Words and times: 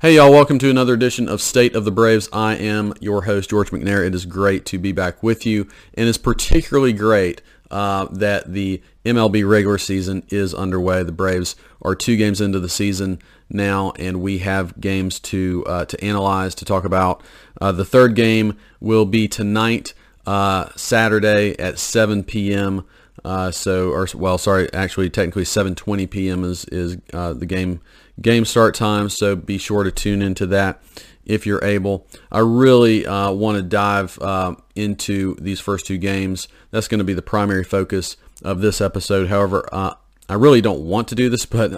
Hey, 0.00 0.14
y'all, 0.14 0.30
welcome 0.30 0.60
to 0.60 0.70
another 0.70 0.94
edition 0.94 1.28
of 1.28 1.42
State 1.42 1.74
of 1.74 1.84
the 1.84 1.90
Braves. 1.90 2.28
I 2.32 2.54
am 2.54 2.94
your 3.00 3.22
host, 3.22 3.50
George 3.50 3.70
McNair. 3.70 4.06
It 4.06 4.14
is 4.14 4.26
great 4.26 4.64
to 4.66 4.78
be 4.78 4.92
back 4.92 5.24
with 5.24 5.44
you, 5.44 5.66
and 5.92 6.08
it's 6.08 6.16
particularly 6.16 6.92
great 6.92 7.42
uh, 7.70 8.06
that 8.12 8.52
the 8.52 8.80
MLB 9.04 9.46
regular 9.46 9.76
season 9.76 10.22
is 10.28 10.54
underway. 10.54 11.02
The 11.02 11.10
Braves 11.10 11.56
are 11.82 11.96
two 11.96 12.16
games 12.16 12.40
into 12.40 12.60
the 12.60 12.68
season 12.68 13.18
now, 13.50 13.92
and 13.98 14.22
we 14.22 14.38
have 14.38 14.80
games 14.80 15.18
to 15.18 15.64
uh, 15.66 15.84
to 15.86 16.04
analyze, 16.04 16.54
to 16.54 16.64
talk 16.64 16.84
about. 16.84 17.20
Uh, 17.60 17.72
the 17.72 17.84
third 17.84 18.14
game 18.14 18.56
will 18.80 19.04
be 19.04 19.26
tonight, 19.26 19.94
uh, 20.26 20.68
Saturday 20.76 21.58
at 21.58 21.78
7 21.78 22.22
p.m. 22.22 22.86
Uh, 23.24 23.50
so, 23.50 23.90
or 23.90 24.06
well, 24.14 24.38
sorry, 24.38 24.72
actually, 24.72 25.10
technically 25.10 25.44
7:20 25.44 26.10
p.m. 26.10 26.44
is 26.44 26.64
is 26.66 26.98
uh, 27.12 27.32
the 27.32 27.46
game 27.46 27.80
game 28.20 28.44
start 28.44 28.74
time. 28.74 29.08
So 29.08 29.36
be 29.36 29.58
sure 29.58 29.84
to 29.84 29.90
tune 29.90 30.22
into 30.22 30.46
that 30.46 30.82
if 31.24 31.46
you're 31.46 31.64
able. 31.64 32.06
I 32.32 32.40
really 32.40 33.06
uh, 33.06 33.32
want 33.32 33.56
to 33.56 33.62
dive 33.62 34.18
uh, 34.20 34.56
into 34.74 35.36
these 35.40 35.60
first 35.60 35.86
two 35.86 35.98
games. 35.98 36.48
That's 36.70 36.88
going 36.88 36.98
to 36.98 37.04
be 37.04 37.14
the 37.14 37.22
primary 37.22 37.64
focus 37.64 38.16
of 38.42 38.60
this 38.60 38.80
episode. 38.80 39.28
However, 39.28 39.68
uh, 39.72 39.94
I 40.28 40.34
really 40.34 40.60
don't 40.60 40.84
want 40.84 41.08
to 41.08 41.14
do 41.14 41.28
this, 41.28 41.46
but 41.46 41.72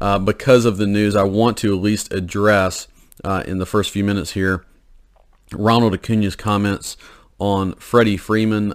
uh, 0.00 0.18
because 0.18 0.64
of 0.64 0.76
the 0.76 0.86
news, 0.86 1.16
I 1.16 1.24
want 1.24 1.56
to 1.58 1.74
at 1.74 1.82
least 1.82 2.12
address 2.12 2.88
in 3.46 3.58
the 3.58 3.66
first 3.66 3.90
few 3.90 4.04
minutes 4.04 4.32
here 4.32 4.64
Ronald 5.52 5.94
Acuna's 5.94 6.36
comments 6.36 6.96
on 7.38 7.74
Freddie 7.74 8.16
Freeman. 8.16 8.72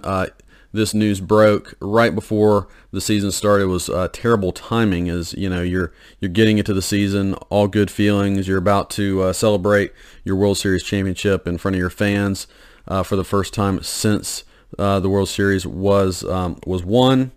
This 0.74 0.94
news 0.94 1.20
broke 1.20 1.74
right 1.80 2.14
before 2.14 2.66
the 2.92 3.00
season 3.02 3.30
started 3.30 3.66
was 3.66 3.90
uh, 3.90 4.08
terrible 4.10 4.52
timing 4.52 5.10
as 5.10 5.34
you 5.34 5.50
know 5.50 5.60
you're 5.60 5.92
you're 6.18 6.30
getting 6.30 6.56
into 6.56 6.72
the 6.72 6.80
season 6.80 7.34
all 7.50 7.68
good 7.68 7.90
feelings. 7.90 8.48
You're 8.48 8.58
about 8.58 8.88
to 8.90 9.22
uh, 9.22 9.32
celebrate 9.34 9.92
your 10.24 10.34
World 10.36 10.56
Series 10.56 10.82
championship 10.82 11.46
in 11.46 11.58
front 11.58 11.74
of 11.74 11.78
your 11.78 11.90
fans 11.90 12.46
uh, 12.88 13.02
for 13.02 13.16
the 13.16 13.24
first 13.24 13.52
time 13.52 13.82
since 13.82 14.44
uh, 14.78 14.98
the 14.98 15.10
World 15.10 15.28
Series 15.28 15.66
was 15.66 16.24
um, 16.24 16.58
was 16.66 16.82
won. 16.82 17.32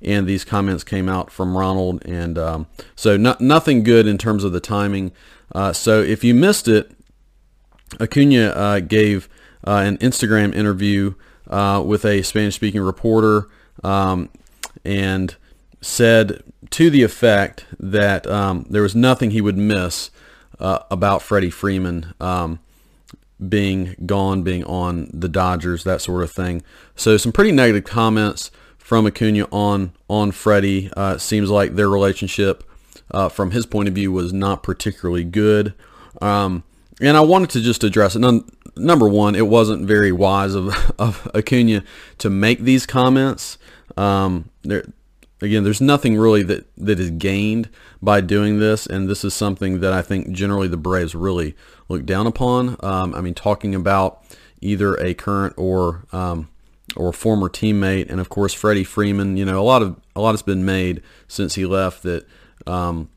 And 0.00 0.28
these 0.28 0.44
comments 0.44 0.84
came 0.84 1.08
out 1.08 1.32
from 1.32 1.56
Ronald 1.56 2.04
and 2.04 2.38
um, 2.38 2.66
so 2.94 3.16
no, 3.16 3.34
nothing 3.40 3.82
good 3.82 4.06
in 4.06 4.16
terms 4.16 4.44
of 4.44 4.52
the 4.52 4.60
timing. 4.60 5.10
Uh, 5.52 5.72
so 5.72 6.00
if 6.02 6.22
you 6.22 6.34
missed 6.34 6.68
it 6.68 6.92
Acuna 8.00 8.48
uh, 8.48 8.80
gave 8.80 9.28
an 9.64 9.96
Instagram 9.98 10.54
interview 10.54 11.14
uh, 11.48 11.82
with 11.84 12.04
a 12.04 12.22
Spanish-speaking 12.22 12.80
reporter 12.80 13.48
um, 13.84 14.28
and 14.84 15.36
said 15.80 16.42
to 16.70 16.90
the 16.90 17.02
effect 17.02 17.66
that 17.78 18.26
um, 18.26 18.66
there 18.68 18.82
was 18.82 18.94
nothing 18.94 19.30
he 19.30 19.40
would 19.40 19.56
miss 19.56 20.10
uh, 20.58 20.80
about 20.90 21.22
Freddie 21.22 21.50
Freeman 21.50 22.14
um, 22.20 22.58
being 23.48 23.94
gone, 24.06 24.42
being 24.42 24.64
on 24.64 25.10
the 25.12 25.28
Dodgers, 25.28 25.84
that 25.84 26.00
sort 26.00 26.22
of 26.22 26.32
thing. 26.32 26.62
So 26.94 27.16
some 27.16 27.32
pretty 27.32 27.52
negative 27.52 27.84
comments 27.84 28.50
from 28.78 29.06
Acuna 29.06 29.48
on 29.50 29.92
on 30.08 30.30
Freddie. 30.30 30.90
Uh, 30.96 31.18
seems 31.18 31.50
like 31.50 31.74
their 31.74 31.88
relationship, 31.88 32.64
uh, 33.10 33.28
from 33.28 33.50
his 33.50 33.66
point 33.66 33.88
of 33.88 33.94
view, 33.94 34.12
was 34.12 34.32
not 34.32 34.62
particularly 34.62 35.24
good. 35.24 35.74
Um, 36.22 36.62
and 37.00 37.16
I 37.16 37.20
wanted 37.20 37.50
to 37.50 37.60
just 37.60 37.84
address 37.84 38.16
it. 38.16 38.20
None, 38.20 38.48
number 38.76 39.08
one, 39.08 39.34
it 39.34 39.46
wasn't 39.46 39.86
very 39.86 40.12
wise 40.12 40.54
of, 40.54 40.68
of 40.98 41.28
Acuna 41.34 41.82
to 42.18 42.30
make 42.30 42.60
these 42.60 42.86
comments. 42.86 43.58
Um, 43.96 44.50
there, 44.62 44.84
again, 45.40 45.64
there's 45.64 45.80
nothing 45.80 46.16
really 46.16 46.42
that, 46.44 46.66
that 46.76 47.00
is 47.00 47.10
gained 47.10 47.68
by 48.02 48.20
doing 48.20 48.58
this, 48.58 48.86
and 48.86 49.08
this 49.08 49.24
is 49.24 49.34
something 49.34 49.80
that 49.80 49.92
I 49.92 50.02
think 50.02 50.30
generally 50.32 50.68
the 50.68 50.76
Braves 50.76 51.14
really 51.14 51.56
look 51.88 52.04
down 52.04 52.26
upon. 52.26 52.76
Um, 52.80 53.14
I 53.14 53.20
mean, 53.20 53.34
talking 53.34 53.74
about 53.74 54.22
either 54.60 54.94
a 54.96 55.14
current 55.14 55.54
or 55.56 56.04
um, 56.12 56.48
or 56.94 57.12
former 57.12 57.48
teammate, 57.48 58.10
and 58.10 58.20
of 58.20 58.28
course 58.28 58.52
Freddie 58.54 58.84
Freeman. 58.84 59.36
You 59.36 59.44
know, 59.44 59.60
a 59.60 59.64
lot 59.64 59.82
of 59.82 60.00
a 60.14 60.20
lot 60.20 60.32
has 60.32 60.42
been 60.42 60.64
made 60.64 61.02
since 61.28 61.54
he 61.54 61.66
left 61.66 62.02
that. 62.02 62.26
Um, 62.66 63.10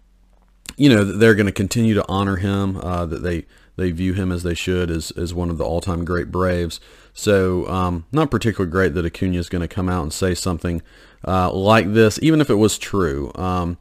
you 0.78 0.88
know 0.88 1.04
they're 1.04 1.36
going 1.36 1.46
to 1.46 1.52
continue 1.52 1.94
to 1.94 2.06
honor 2.08 2.38
him. 2.38 2.78
Uh, 2.78 3.06
that 3.06 3.22
they 3.22 3.46
they 3.80 3.92
view 3.92 4.14
him 4.14 4.32
as 4.32 4.44
they 4.44 4.54
should 4.54 4.92
as, 4.92 5.12
as 5.12 5.34
one 5.34 5.50
of 5.50 5.58
the 5.58 5.64
all-time 5.64 6.04
great 6.04 6.32
Braves. 6.32 6.80
So 7.14 7.68
um, 7.68 8.06
not 8.12 8.30
particularly 8.30 8.72
great 8.72 8.94
that 8.94 9.06
Acuna 9.06 9.38
is 9.38 9.50
going 9.50 9.62
to 9.62 9.74
come 9.74 9.90
out 9.90 10.04
and 10.04 10.14
say 10.14 10.36
something 10.36 10.82
uh, 11.26 11.52
like 11.52 11.94
this, 11.94 12.20
even 12.22 12.42
if 12.42 12.50
it 12.50 12.56
was 12.56 12.78
true. 12.78 13.32
Um, 13.36 13.78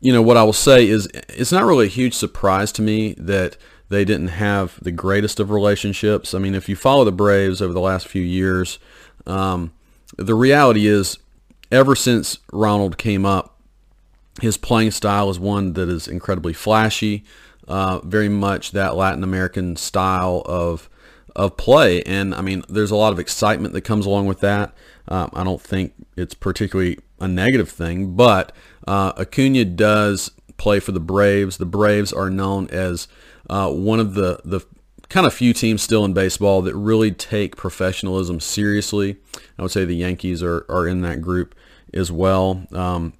you 0.00 0.12
know, 0.12 0.22
what 0.22 0.36
I 0.36 0.42
will 0.42 0.52
say 0.52 0.88
is 0.88 1.06
it's 1.28 1.52
not 1.52 1.64
really 1.64 1.86
a 1.86 1.90
huge 1.90 2.14
surprise 2.14 2.72
to 2.72 2.82
me 2.82 3.14
that 3.14 3.56
they 3.88 4.04
didn't 4.04 4.28
have 4.28 4.78
the 4.82 4.92
greatest 4.92 5.38
of 5.38 5.50
relationships. 5.50 6.34
I 6.34 6.38
mean, 6.38 6.54
if 6.54 6.68
you 6.68 6.76
follow 6.76 7.04
the 7.04 7.12
Braves 7.12 7.62
over 7.62 7.72
the 7.72 7.80
last 7.80 8.08
few 8.08 8.22
years, 8.22 8.78
um, 9.26 9.72
the 10.16 10.34
reality 10.34 10.86
is 10.86 11.18
ever 11.70 11.94
since 11.94 12.38
Ronald 12.52 12.98
came 12.98 13.24
up, 13.24 13.60
his 14.40 14.56
playing 14.56 14.92
style 14.92 15.30
is 15.30 15.38
one 15.38 15.74
that 15.74 15.88
is 15.88 16.08
incredibly 16.08 16.54
flashy 16.54 17.24
uh, 17.68 18.00
very 18.00 18.28
much 18.28 18.72
that 18.72 18.96
Latin 18.96 19.24
American 19.24 19.76
style 19.76 20.42
of 20.46 20.88
of 21.34 21.56
play. 21.56 22.02
And 22.02 22.34
I 22.34 22.42
mean, 22.42 22.62
there's 22.68 22.90
a 22.90 22.96
lot 22.96 23.12
of 23.12 23.18
excitement 23.18 23.72
that 23.74 23.82
comes 23.82 24.04
along 24.04 24.26
with 24.26 24.40
that. 24.40 24.74
Um, 25.08 25.30
I 25.32 25.44
don't 25.44 25.60
think 25.60 25.94
it's 26.16 26.34
particularly 26.34 26.98
a 27.20 27.28
negative 27.28 27.70
thing, 27.70 28.14
but 28.14 28.54
uh, 28.86 29.12
Acuna 29.16 29.64
does 29.64 30.30
play 30.56 30.78
for 30.78 30.92
the 30.92 31.00
Braves. 31.00 31.56
The 31.56 31.66
Braves 31.66 32.12
are 32.12 32.30
known 32.30 32.68
as 32.68 33.08
uh, 33.48 33.70
one 33.70 34.00
of 34.00 34.14
the 34.14 34.40
the 34.44 34.60
kind 35.08 35.26
of 35.26 35.34
few 35.34 35.52
teams 35.52 35.82
still 35.82 36.04
in 36.04 36.14
baseball 36.14 36.62
that 36.62 36.74
really 36.74 37.12
take 37.12 37.56
professionalism 37.56 38.40
seriously. 38.40 39.16
I 39.58 39.62
would 39.62 39.70
say 39.70 39.84
the 39.84 39.94
Yankees 39.94 40.42
are, 40.42 40.64
are 40.70 40.86
in 40.86 41.02
that 41.02 41.20
group 41.20 41.54
as 41.92 42.10
well. 42.10 42.66
Um, 42.72 43.12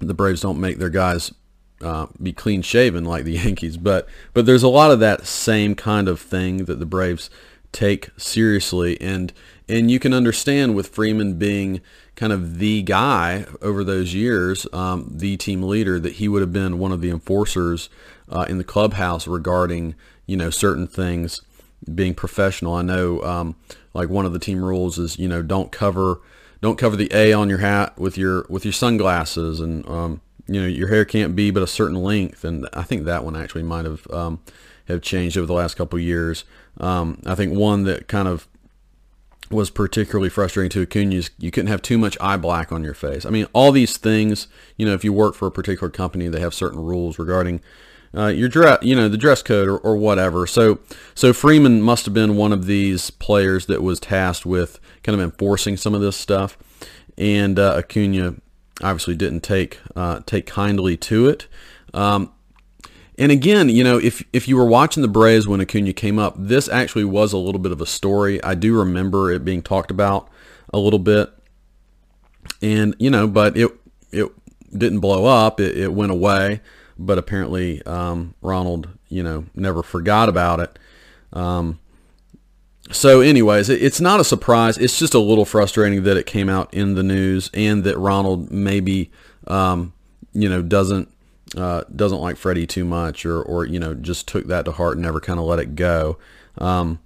the 0.00 0.14
Braves 0.14 0.40
don't 0.40 0.60
make 0.60 0.78
their 0.78 0.90
guys 0.90 1.32
uh, 1.84 2.06
be 2.22 2.32
clean 2.32 2.62
shaven 2.62 3.04
like 3.04 3.24
the 3.24 3.32
Yankees, 3.44 3.76
but 3.76 4.08
but 4.32 4.46
there's 4.46 4.62
a 4.62 4.68
lot 4.68 4.90
of 4.90 5.00
that 5.00 5.26
same 5.26 5.74
kind 5.74 6.08
of 6.08 6.20
thing 6.20 6.64
that 6.64 6.78
the 6.78 6.86
Braves 6.86 7.30
take 7.72 8.10
seriously, 8.16 9.00
and 9.00 9.32
and 9.68 9.90
you 9.90 9.98
can 9.98 10.14
understand 10.14 10.74
with 10.74 10.88
Freeman 10.88 11.34
being 11.34 11.80
kind 12.16 12.32
of 12.32 12.58
the 12.58 12.82
guy 12.82 13.46
over 13.60 13.82
those 13.82 14.14
years, 14.14 14.66
um, 14.72 15.08
the 15.10 15.36
team 15.36 15.62
leader, 15.62 15.98
that 15.98 16.14
he 16.14 16.28
would 16.28 16.42
have 16.42 16.52
been 16.52 16.78
one 16.78 16.92
of 16.92 17.00
the 17.00 17.10
enforcers 17.10 17.88
uh, 18.28 18.46
in 18.48 18.58
the 18.58 18.64
clubhouse 18.64 19.26
regarding 19.26 19.94
you 20.26 20.36
know 20.36 20.50
certain 20.50 20.86
things 20.86 21.42
being 21.94 22.14
professional. 22.14 22.74
I 22.74 22.82
know 22.82 23.22
um, 23.22 23.56
like 23.92 24.08
one 24.08 24.26
of 24.26 24.32
the 24.32 24.38
team 24.38 24.64
rules 24.64 24.98
is 24.98 25.18
you 25.18 25.28
know 25.28 25.42
don't 25.42 25.70
cover 25.70 26.20
don't 26.64 26.78
cover 26.78 26.96
the 26.96 27.10
A 27.12 27.34
on 27.34 27.50
your 27.50 27.58
hat 27.58 27.98
with 27.98 28.16
your 28.16 28.46
with 28.48 28.64
your 28.64 28.72
sunglasses. 28.72 29.60
And 29.60 29.86
um, 29.86 30.22
you 30.46 30.60
know 30.60 30.66
your 30.66 30.88
hair 30.88 31.04
can't 31.04 31.34
be 31.34 31.50
but 31.50 31.62
a 31.62 31.66
certain 31.66 31.96
length 31.96 32.44
and 32.44 32.68
I 32.72 32.82
think 32.82 33.04
that 33.04 33.24
one 33.24 33.36
actually 33.36 33.62
might 33.62 33.84
have 33.84 34.10
um, 34.10 34.40
have 34.86 35.02
changed 35.02 35.36
over 35.36 35.46
the 35.46 35.54
last 35.54 35.74
couple 35.74 35.98
years. 35.98 36.44
Um, 36.78 37.20
I 37.24 37.34
think 37.34 37.56
one 37.56 37.84
that 37.84 38.08
kind 38.08 38.28
of 38.28 38.48
was 39.50 39.70
particularly 39.70 40.30
frustrating 40.30 40.70
to 40.70 40.82
Acuna 40.82 41.14
is 41.14 41.30
you 41.38 41.50
couldn't 41.50 41.68
have 41.68 41.82
too 41.82 41.98
much 41.98 42.16
eye 42.20 42.36
black 42.36 42.72
on 42.72 42.82
your 42.82 42.94
face. 42.94 43.24
I 43.24 43.30
mean 43.30 43.46
all 43.52 43.72
these 43.72 43.96
things 43.96 44.48
you 44.76 44.86
know 44.86 44.94
if 44.94 45.04
you 45.04 45.12
work 45.12 45.34
for 45.34 45.46
a 45.46 45.52
particular 45.52 45.90
company 45.90 46.28
they 46.28 46.40
have 46.40 46.54
certain 46.54 46.80
rules 46.80 47.18
regarding 47.18 47.60
uh, 48.16 48.28
your 48.28 48.48
dress, 48.48 48.78
you 48.82 48.94
know, 48.94 49.08
the 49.08 49.16
dress 49.16 49.42
code 49.42 49.68
or, 49.68 49.76
or 49.78 49.96
whatever. 49.96 50.46
So, 50.46 50.78
so 51.14 51.32
Freeman 51.32 51.82
must 51.82 52.04
have 52.04 52.14
been 52.14 52.36
one 52.36 52.52
of 52.52 52.66
these 52.66 53.10
players 53.10 53.66
that 53.66 53.82
was 53.82 53.98
tasked 53.98 54.46
with 54.46 54.78
kind 55.02 55.18
of 55.18 55.24
enforcing 55.24 55.76
some 55.76 55.94
of 55.94 56.00
this 56.00 56.16
stuff, 56.16 56.56
and 57.18 57.58
uh, 57.58 57.74
Acuna 57.76 58.36
obviously 58.82 59.14
didn't 59.14 59.42
take 59.42 59.80
uh, 59.94 60.20
take 60.26 60.46
kindly 60.46 60.96
to 60.96 61.28
it. 61.28 61.46
Um, 61.92 62.32
and 63.16 63.30
again, 63.30 63.68
you 63.68 63.84
know, 63.84 63.98
if 63.98 64.24
if 64.32 64.48
you 64.48 64.56
were 64.56 64.66
watching 64.66 65.02
the 65.02 65.08
Braves 65.08 65.46
when 65.46 65.60
Acuna 65.60 65.92
came 65.92 66.18
up, 66.18 66.34
this 66.36 66.68
actually 66.68 67.04
was 67.04 67.32
a 67.32 67.38
little 67.38 67.60
bit 67.60 67.72
of 67.72 67.80
a 67.80 67.86
story. 67.86 68.42
I 68.42 68.54
do 68.54 68.76
remember 68.76 69.30
it 69.30 69.44
being 69.44 69.62
talked 69.62 69.90
about 69.90 70.28
a 70.72 70.78
little 70.78 70.98
bit, 70.98 71.30
and 72.60 72.96
you 72.98 73.10
know, 73.10 73.28
but 73.28 73.56
it 73.56 73.70
it 74.10 74.30
didn't 74.76 75.00
blow 75.00 75.26
up. 75.26 75.60
It, 75.60 75.76
it 75.78 75.92
went 75.92 76.10
away, 76.10 76.60
but 76.98 77.18
apparently 77.18 77.82
um, 77.84 78.34
Ronald, 78.42 78.88
you 79.08 79.22
know, 79.22 79.44
never 79.54 79.84
forgot 79.84 80.28
about 80.28 80.58
it. 80.58 80.78
Um, 81.32 81.78
so 82.90 83.20
anyways, 83.20 83.68
it's 83.70 84.00
not 84.00 84.20
a 84.20 84.24
surprise. 84.24 84.76
It's 84.76 84.98
just 84.98 85.14
a 85.14 85.18
little 85.18 85.44
frustrating 85.44 86.02
that 86.04 86.16
it 86.16 86.26
came 86.26 86.48
out 86.48 86.72
in 86.72 86.94
the 86.94 87.02
news 87.02 87.50
and 87.54 87.82
that 87.84 87.96
Ronald 87.96 88.50
maybe, 88.50 89.10
um, 89.46 89.94
you 90.32 90.48
know, 90.48 90.62
doesn't 90.62 91.10
uh, 91.56 91.84
doesn't 91.94 92.18
like 92.18 92.36
Freddie 92.36 92.66
too 92.66 92.84
much 92.84 93.24
or, 93.24 93.40
or, 93.40 93.64
you 93.64 93.78
know, 93.78 93.94
just 93.94 94.26
took 94.26 94.46
that 94.48 94.64
to 94.64 94.72
heart 94.72 94.96
and 94.96 95.02
never 95.02 95.20
kind 95.20 95.38
of 95.38 95.46
let 95.46 95.60
it 95.60 95.76
go. 95.76 96.18
Um, 96.58 96.98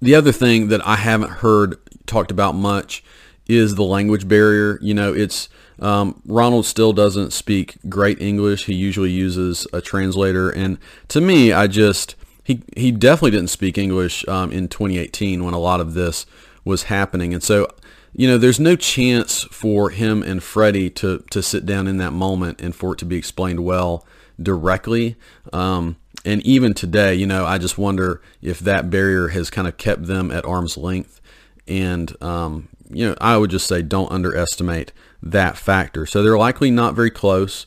the 0.00 0.14
other 0.14 0.32
thing 0.32 0.68
that 0.68 0.86
I 0.86 0.96
haven't 0.96 1.30
heard 1.30 1.76
talked 2.06 2.30
about 2.30 2.54
much 2.54 3.02
is 3.48 3.74
the 3.74 3.84
language 3.84 4.28
barrier. 4.28 4.78
You 4.80 4.94
know, 4.94 5.12
it's 5.12 5.48
um, 5.80 6.22
Ronald 6.26 6.66
still 6.66 6.92
doesn't 6.92 7.32
speak 7.32 7.76
great 7.88 8.20
English. 8.20 8.66
He 8.66 8.74
usually 8.74 9.10
uses 9.10 9.66
a 9.72 9.80
translator, 9.80 10.50
and 10.50 10.78
to 11.08 11.20
me, 11.20 11.52
I 11.52 11.66
just 11.66 12.14
he 12.46 12.62
he 12.76 12.92
definitely 12.92 13.32
didn't 13.32 13.50
speak 13.50 13.76
English 13.76 14.26
um, 14.28 14.52
in 14.52 14.68
2018 14.68 15.44
when 15.44 15.52
a 15.52 15.58
lot 15.58 15.80
of 15.80 15.94
this 15.94 16.26
was 16.64 16.84
happening, 16.84 17.34
and 17.34 17.42
so 17.42 17.68
you 18.16 18.26
know, 18.26 18.38
there's 18.38 18.58
no 18.58 18.76
chance 18.76 19.44
for 19.44 19.90
him 19.90 20.22
and 20.22 20.42
Freddie 20.42 20.88
to 20.90 21.22
to 21.30 21.42
sit 21.42 21.66
down 21.66 21.86
in 21.86 21.98
that 21.98 22.12
moment 22.12 22.62
and 22.62 22.74
for 22.74 22.94
it 22.94 22.98
to 23.00 23.04
be 23.04 23.16
explained 23.16 23.60
well 23.60 24.06
directly. 24.40 25.16
Um, 25.52 25.96
and 26.24 26.40
even 26.46 26.72
today, 26.72 27.14
you 27.14 27.26
know, 27.26 27.44
I 27.44 27.58
just 27.58 27.76
wonder 27.76 28.22
if 28.40 28.58
that 28.60 28.88
barrier 28.88 29.28
has 29.28 29.50
kind 29.50 29.68
of 29.68 29.76
kept 29.76 30.06
them 30.06 30.30
at 30.30 30.46
arm's 30.46 30.78
length. 30.78 31.20
And 31.68 32.16
um, 32.22 32.68
you 32.88 33.06
know, 33.06 33.16
I 33.20 33.36
would 33.36 33.50
just 33.50 33.66
say 33.66 33.82
don't 33.82 34.10
underestimate 34.10 34.92
that 35.22 35.58
factor. 35.58 36.06
So 36.06 36.22
they're 36.22 36.38
likely 36.38 36.70
not 36.70 36.94
very 36.94 37.10
close, 37.10 37.66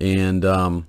and 0.00 0.46
um, 0.46 0.86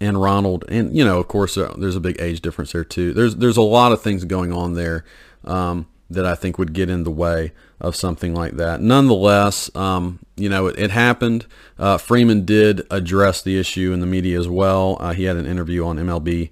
and 0.00 0.20
Ronald, 0.20 0.64
and 0.68 0.96
you 0.96 1.04
know, 1.04 1.20
of 1.20 1.28
course, 1.28 1.56
uh, 1.58 1.74
there's 1.78 1.96
a 1.96 2.00
big 2.00 2.20
age 2.20 2.40
difference 2.40 2.72
there 2.72 2.84
too. 2.84 3.12
There's 3.12 3.36
there's 3.36 3.58
a 3.58 3.62
lot 3.62 3.92
of 3.92 4.02
things 4.02 4.24
going 4.24 4.52
on 4.52 4.74
there 4.74 5.04
um, 5.44 5.86
that 6.08 6.24
I 6.24 6.34
think 6.34 6.58
would 6.58 6.72
get 6.72 6.88
in 6.88 7.04
the 7.04 7.10
way 7.10 7.52
of 7.80 7.94
something 7.94 8.34
like 8.34 8.56
that. 8.56 8.80
Nonetheless, 8.80 9.74
um, 9.76 10.20
you 10.36 10.48
know, 10.48 10.66
it, 10.66 10.78
it 10.78 10.90
happened. 10.90 11.46
Uh, 11.78 11.98
Freeman 11.98 12.44
did 12.44 12.86
address 12.90 13.42
the 13.42 13.58
issue 13.58 13.92
in 13.92 14.00
the 14.00 14.06
media 14.06 14.38
as 14.38 14.48
well. 14.48 14.96
Uh, 15.00 15.12
he 15.12 15.24
had 15.24 15.36
an 15.36 15.46
interview 15.46 15.84
on 15.84 15.96
MLB 15.96 16.50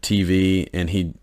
TV, 0.00 0.68
and 0.72 0.90
he, 0.90 1.14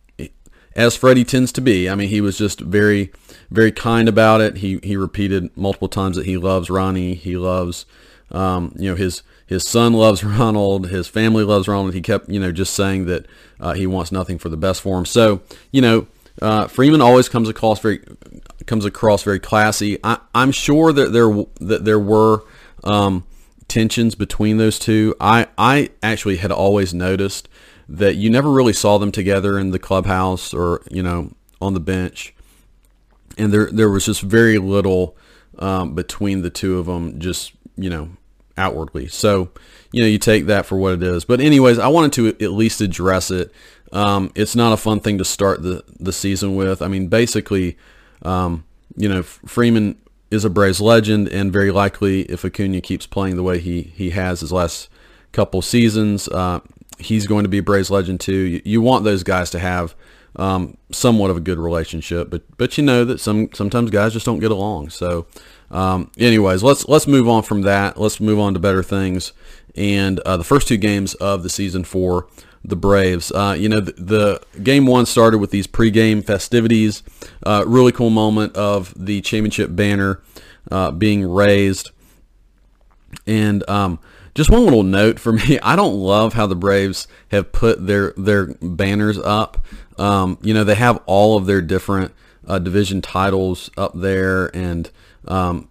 as 0.75 0.95
Freddie 0.95 1.23
tends 1.23 1.51
to 1.53 1.61
be, 1.61 1.89
I 1.89 1.95
mean, 1.95 2.09
he 2.09 2.21
was 2.21 2.37
just 2.37 2.61
very, 2.61 3.11
very 3.51 3.71
kind 3.71 4.09
about 4.09 4.41
it. 4.41 4.57
He 4.57 4.79
he 4.81 4.97
repeated 4.97 5.55
multiple 5.55 5.89
times 5.89 6.15
that 6.15 6.25
he 6.25 6.37
loves 6.37 6.69
Ronnie. 6.69 7.13
He 7.13 7.37
loves, 7.37 7.85
um, 8.31 8.73
you 8.77 8.89
know, 8.89 8.95
his 8.95 9.21
his 9.49 9.67
son 9.67 9.93
loves 9.93 10.23
Ronald. 10.23 10.89
His 10.89 11.07
family 11.07 11.43
loves 11.43 11.67
Ronald. 11.67 11.95
He 11.95 12.01
kept, 12.01 12.29
you 12.29 12.39
know, 12.39 12.51
just 12.51 12.71
saying 12.75 13.07
that 13.07 13.25
uh, 13.59 13.73
he 13.73 13.87
wants 13.87 14.11
nothing 14.11 14.37
for 14.37 14.47
the 14.47 14.55
best 14.55 14.79
for 14.79 14.95
him. 14.95 15.05
So, 15.05 15.41
you 15.71 15.81
know, 15.81 16.05
uh, 16.39 16.67
Freeman 16.67 17.01
always 17.01 17.27
comes 17.27 17.49
across 17.49 17.79
very 17.79 17.99
comes 18.67 18.85
across 18.85 19.23
very 19.23 19.39
classy. 19.39 19.97
I, 20.03 20.19
am 20.35 20.51
sure 20.51 20.93
that 20.93 21.11
there 21.11 21.31
that 21.59 21.83
there 21.83 21.99
were 21.99 22.43
um, 22.83 23.25
tensions 23.67 24.13
between 24.13 24.57
those 24.57 24.77
two. 24.77 25.15
I 25.19 25.47
I 25.57 25.89
actually 26.03 26.37
had 26.37 26.51
always 26.51 26.93
noticed 26.93 27.49
that 27.89 28.17
you 28.17 28.29
never 28.29 28.51
really 28.51 28.71
saw 28.71 28.99
them 28.99 29.11
together 29.11 29.57
in 29.57 29.71
the 29.71 29.79
clubhouse 29.79 30.53
or 30.53 30.83
you 30.91 31.01
know 31.01 31.33
on 31.59 31.73
the 31.73 31.79
bench, 31.79 32.35
and 33.35 33.51
there 33.51 33.69
there 33.71 33.89
was 33.89 34.05
just 34.05 34.21
very 34.21 34.59
little 34.59 35.17
um, 35.57 35.95
between 35.95 36.43
the 36.43 36.51
two 36.51 36.77
of 36.77 36.85
them. 36.85 37.19
Just 37.19 37.51
you 37.75 37.89
know 37.89 38.09
outwardly. 38.59 39.07
So 39.07 39.49
you 39.91 40.01
know 40.01 40.07
you 40.07 40.19
take 40.19 40.45
that 40.45 40.65
for 40.65 40.77
what 40.77 40.93
it 40.93 41.03
is. 41.03 41.25
But 41.25 41.39
anyways, 41.39 41.79
I 41.79 41.87
wanted 41.87 42.13
to 42.13 42.27
at 42.27 42.51
least 42.51 42.81
address 42.81 43.31
it. 43.31 43.51
Um, 43.91 44.31
it's 44.35 44.55
not 44.55 44.71
a 44.71 44.77
fun 44.77 44.99
thing 44.99 45.17
to 45.17 45.25
start 45.25 45.63
the 45.63 45.83
the 45.99 46.13
season 46.13 46.55
with. 46.55 46.81
I 46.81 46.87
mean, 46.87 47.07
basically 47.07 47.77
um, 48.21 48.65
you 48.95 49.07
know, 49.07 49.23
Freeman 49.23 49.97
is 50.31 50.45
a 50.45 50.49
Braves 50.49 50.81
legend, 50.81 51.27
and 51.29 51.51
very 51.51 51.71
likely, 51.71 52.21
if 52.23 52.45
Acuna 52.45 52.81
keeps 52.81 53.05
playing 53.05 53.35
the 53.35 53.43
way 53.43 53.59
he 53.59 53.83
he 53.95 54.11
has 54.11 54.41
his 54.41 54.51
last 54.51 54.89
couple 55.31 55.61
seasons, 55.61 56.27
uh, 56.29 56.59
he's 56.97 57.27
going 57.27 57.43
to 57.43 57.49
be 57.49 57.59
a 57.59 57.63
Braves 57.63 57.89
legend 57.89 58.19
too. 58.19 58.33
You, 58.33 58.61
you 58.65 58.81
want 58.81 59.03
those 59.03 59.23
guys 59.23 59.49
to 59.51 59.59
have 59.59 59.95
um, 60.35 60.77
somewhat 60.91 61.31
of 61.31 61.37
a 61.37 61.41
good 61.41 61.57
relationship, 61.57 62.29
but 62.29 62.43
but 62.57 62.77
you 62.77 62.83
know 62.83 63.05
that 63.05 63.19
some 63.19 63.49
sometimes 63.53 63.89
guys 63.89 64.13
just 64.13 64.25
don't 64.25 64.39
get 64.39 64.51
along. 64.51 64.89
So, 64.89 65.25
um, 65.71 66.11
anyways, 66.17 66.63
let's 66.63 66.87
let's 66.87 67.07
move 67.07 67.27
on 67.27 67.43
from 67.43 67.61
that. 67.61 67.99
Let's 67.99 68.19
move 68.19 68.39
on 68.39 68.53
to 68.53 68.59
better 68.59 68.83
things. 68.83 69.33
And 69.75 70.19
uh, 70.21 70.37
the 70.37 70.43
first 70.43 70.67
two 70.67 70.77
games 70.77 71.13
of 71.15 71.43
the 71.43 71.49
season 71.49 71.83
for 71.83 72.27
the 72.63 72.75
Braves. 72.75 73.31
Uh, 73.31 73.55
you 73.57 73.69
know, 73.69 73.79
the, 73.79 73.93
the, 73.93 74.61
game 74.61 74.85
one 74.85 75.05
started 75.05 75.37
with 75.37 75.51
these 75.51 75.67
pregame 75.67 76.25
festivities. 76.25 77.03
Uh, 77.45 77.63
really 77.65 77.91
cool 77.91 78.09
moment 78.09 78.55
of 78.55 78.93
the 78.97 79.21
championship 79.21 79.73
banner 79.73 80.21
uh, 80.71 80.91
being 80.91 81.25
raised. 81.25 81.91
And 83.25 83.67
um, 83.69 83.99
just 84.35 84.49
one 84.49 84.63
little 84.63 84.83
note 84.83 85.19
for 85.19 85.33
me, 85.33 85.59
I 85.61 85.75
don't 85.75 85.95
love 85.95 86.33
how 86.33 86.47
the 86.47 86.55
Braves 86.55 87.07
have 87.31 87.51
put 87.51 87.85
their 87.85 88.13
their 88.17 88.47
banners 88.61 89.17
up. 89.17 89.65
Um, 89.97 90.37
you 90.41 90.53
know, 90.53 90.63
they 90.63 90.75
have 90.75 91.01
all 91.05 91.37
of 91.37 91.45
their 91.45 91.61
different 91.61 92.13
uh, 92.47 92.59
division 92.59 93.01
titles 93.01 93.69
up 93.77 93.93
there, 93.95 94.53
and 94.55 94.89
um, 95.27 95.67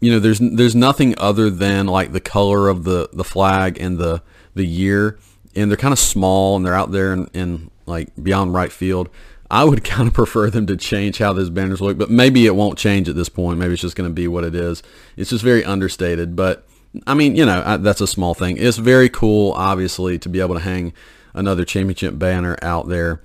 you 0.00 0.10
know, 0.10 0.18
there's 0.18 0.38
there's 0.40 0.74
nothing 0.74 1.14
other 1.18 1.50
than 1.50 1.86
like 1.86 2.12
the 2.12 2.20
color 2.20 2.68
of 2.68 2.84
the 2.84 3.08
the 3.12 3.24
flag 3.24 3.78
and 3.80 3.98
the 3.98 4.22
the 4.54 4.66
year 4.66 5.18
and 5.56 5.70
they're 5.70 5.76
kind 5.78 5.92
of 5.92 5.98
small 5.98 6.56
and 6.56 6.64
they're 6.64 6.74
out 6.74 6.92
there 6.92 7.12
in, 7.12 7.28
in 7.34 7.70
like 7.86 8.08
beyond 8.20 8.54
right 8.54 8.72
field. 8.72 9.08
I 9.50 9.64
would 9.64 9.84
kind 9.84 10.08
of 10.08 10.14
prefer 10.14 10.50
them 10.50 10.66
to 10.66 10.76
change 10.76 11.18
how 11.18 11.32
those 11.32 11.50
banners 11.50 11.80
look, 11.80 11.98
but 11.98 12.10
maybe 12.10 12.46
it 12.46 12.54
won't 12.54 12.78
change 12.78 13.08
at 13.08 13.16
this 13.16 13.28
point. 13.28 13.58
Maybe 13.58 13.72
it's 13.72 13.82
just 13.82 13.96
going 13.96 14.08
to 14.08 14.14
be 14.14 14.28
what 14.28 14.44
it 14.44 14.54
is. 14.54 14.82
It's 15.16 15.30
just 15.30 15.44
very 15.44 15.64
understated, 15.64 16.36
but 16.36 16.66
I 17.06 17.14
mean, 17.14 17.34
you 17.34 17.44
know, 17.44 17.62
I, 17.64 17.76
that's 17.76 18.00
a 18.00 18.06
small 18.06 18.34
thing. 18.34 18.56
It's 18.56 18.76
very 18.76 19.08
cool, 19.08 19.52
obviously, 19.52 20.18
to 20.20 20.28
be 20.28 20.40
able 20.40 20.54
to 20.54 20.60
hang 20.60 20.92
another 21.34 21.64
championship 21.64 22.18
banner 22.18 22.56
out 22.62 22.88
there 22.88 23.20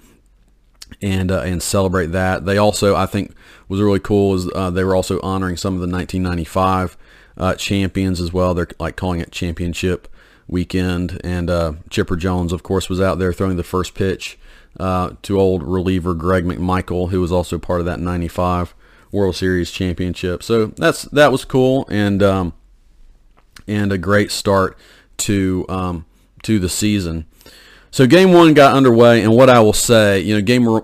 and 1.02 1.32
uh, 1.32 1.42
and 1.42 1.62
celebrate 1.62 2.08
that. 2.08 2.46
They 2.46 2.58
also, 2.58 2.96
I 2.96 3.06
think, 3.06 3.34
was 3.68 3.82
really 3.82 4.00
cool 4.00 4.36
is 4.36 4.50
uh, 4.56 4.70
they 4.70 4.84
were 4.84 4.96
also 4.96 5.20
honoring 5.22 5.58
some 5.58 5.74
of 5.74 5.80
the 5.80 5.88
1995 5.88 6.98
uh, 7.38 7.56
champions 7.56 8.20
as 8.20 8.34
well. 8.34 8.54
They're 8.54 8.68
like 8.80 8.96
calling 8.96 9.20
it 9.20 9.32
championship 9.32 10.08
weekend. 10.50 11.22
And 11.24 11.50
uh, 11.50 11.74
Chipper 11.90 12.16
Jones, 12.16 12.52
of 12.52 12.64
course, 12.64 12.90
was 12.90 13.00
out 13.00 13.20
there 13.20 13.32
throwing 13.32 13.58
the 13.58 13.64
first 13.64 13.94
pitch 13.94 14.38
uh, 14.80 15.12
to 15.22 15.40
old 15.40 15.64
reliever 15.64 16.14
Greg 16.14 16.44
McMichael, 16.44 17.10
who 17.10 17.22
was 17.22 17.32
also 17.32 17.58
part 17.58 17.80
of 17.80 17.86
that 17.86 18.00
95 18.00 18.74
World 19.12 19.36
Series 19.36 19.72
championship. 19.72 20.44
So 20.44 20.68
that's 20.68 21.04
that 21.04 21.32
was 21.32 21.46
cool 21.46 21.88
and 21.90 22.22
um, 22.22 22.54
and 23.68 23.92
a 23.92 23.98
great 23.98 24.32
start 24.32 24.78
to 25.18 25.66
um, 25.70 26.06
to 26.44 26.60
the 26.60 26.70
season. 26.70 27.26
So 27.92 28.06
game 28.06 28.34
one 28.34 28.54
got 28.54 28.76
underway, 28.76 29.24
and 29.24 29.36
what 29.36 29.50
I 29.50 29.60
will 29.60 29.74
say, 29.74 30.20
you 30.20 30.36
know, 30.36 30.42
game 30.42 30.82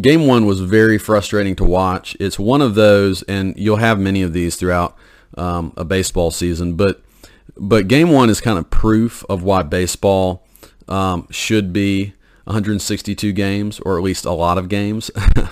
game 0.00 0.26
one 0.26 0.44
was 0.44 0.60
very 0.60 0.98
frustrating 0.98 1.54
to 1.56 1.64
watch. 1.64 2.16
It's 2.18 2.38
one 2.38 2.62
of 2.62 2.74
those, 2.74 3.22
and 3.22 3.54
you'll 3.56 3.76
have 3.76 4.00
many 4.00 4.22
of 4.22 4.32
these 4.32 4.56
throughout 4.56 4.96
um, 5.36 5.72
a 5.76 5.84
baseball 5.84 6.30
season. 6.30 6.74
But 6.74 7.00
but 7.56 7.86
game 7.86 8.10
one 8.10 8.28
is 8.28 8.40
kind 8.40 8.58
of 8.58 8.70
proof 8.70 9.24
of 9.28 9.42
why 9.42 9.62
baseball 9.62 10.46
um, 10.88 11.28
should 11.30 11.72
be 11.72 12.14
162 12.44 13.32
games, 13.32 13.78
or 13.80 13.96
at 13.96 14.02
least 14.02 14.24
a 14.24 14.32
lot 14.32 14.58
of 14.58 14.68
games. 14.68 15.10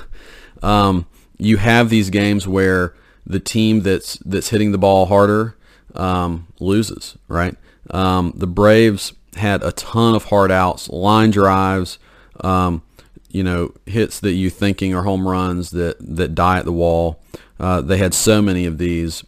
um, 0.63 1.07
you 1.39 1.59
have 1.59 1.89
these 1.89 2.11
games 2.11 2.49
where 2.49 2.95
the 3.25 3.41
team 3.41 3.81
that's 3.81 4.17
that's 4.25 4.49
hitting 4.49 4.73
the 4.73 4.79
ball 4.79 5.07
harder 5.07 5.57
um, 5.95 6.49
loses, 6.59 7.17
right? 7.29 7.57
Um, 7.91 8.33
the 8.35 8.47
Braves 8.49 9.13
had 9.37 9.63
a 9.63 9.73
ton 9.73 10.15
of 10.15 10.25
hard 10.25 10.51
outs, 10.51 10.89
line 10.89 11.31
drives, 11.31 11.99
um, 12.41 12.83
you 13.29 13.43
know, 13.43 13.75
hits 13.87 14.21
that 14.21 14.33
you 14.33 14.51
thinking 14.51 14.95
are 14.95 15.03
home 15.03 15.27
runs 15.27 15.71
that 15.71 15.97
that 16.01 16.35
die 16.35 16.59
at 16.59 16.65
the 16.65 16.73
wall. 16.73 17.21
Uh, 17.59 17.81
they 17.81 17.99
had 17.99 18.15
so 18.15 18.43
many 18.43 18.67
of 18.67 18.79
these 18.79 19.25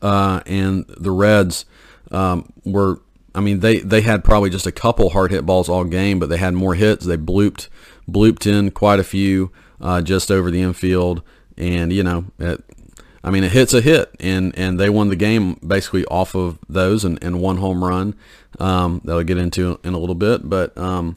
uh, 0.00 0.40
and 0.46 0.86
the 0.88 1.10
Reds 1.10 1.64
um, 2.10 2.52
were. 2.64 3.00
I 3.34 3.40
mean, 3.40 3.60
they, 3.60 3.78
they 3.78 4.02
had 4.02 4.24
probably 4.24 4.50
just 4.50 4.66
a 4.66 4.72
couple 4.72 5.08
hard 5.08 5.30
hit 5.30 5.46
balls 5.46 5.66
all 5.66 5.84
game, 5.84 6.18
but 6.18 6.28
they 6.28 6.36
had 6.36 6.52
more 6.52 6.74
hits. 6.74 7.06
They 7.06 7.16
blooped 7.16 7.68
blooped 8.08 8.46
in 8.46 8.70
quite 8.72 9.00
a 9.00 9.04
few 9.04 9.50
uh, 9.80 10.02
just 10.02 10.30
over 10.30 10.50
the 10.50 10.60
infield, 10.60 11.22
and 11.56 11.92
you 11.92 12.02
know, 12.02 12.26
it, 12.38 12.62
I 13.24 13.30
mean, 13.30 13.42
a 13.44 13.48
hit's 13.48 13.72
a 13.72 13.80
hit, 13.80 14.14
and 14.20 14.56
and 14.58 14.78
they 14.78 14.90
won 14.90 15.08
the 15.08 15.16
game 15.16 15.54
basically 15.66 16.04
off 16.06 16.34
of 16.34 16.58
those 16.68 17.04
and, 17.04 17.22
and 17.24 17.40
one 17.40 17.56
home 17.56 17.82
run. 17.82 18.14
Um, 18.58 19.00
that 19.04 19.12
I'll 19.12 19.24
get 19.24 19.38
into 19.38 19.80
in 19.82 19.94
a 19.94 19.98
little 19.98 20.14
bit, 20.14 20.48
but 20.48 20.76
um, 20.76 21.16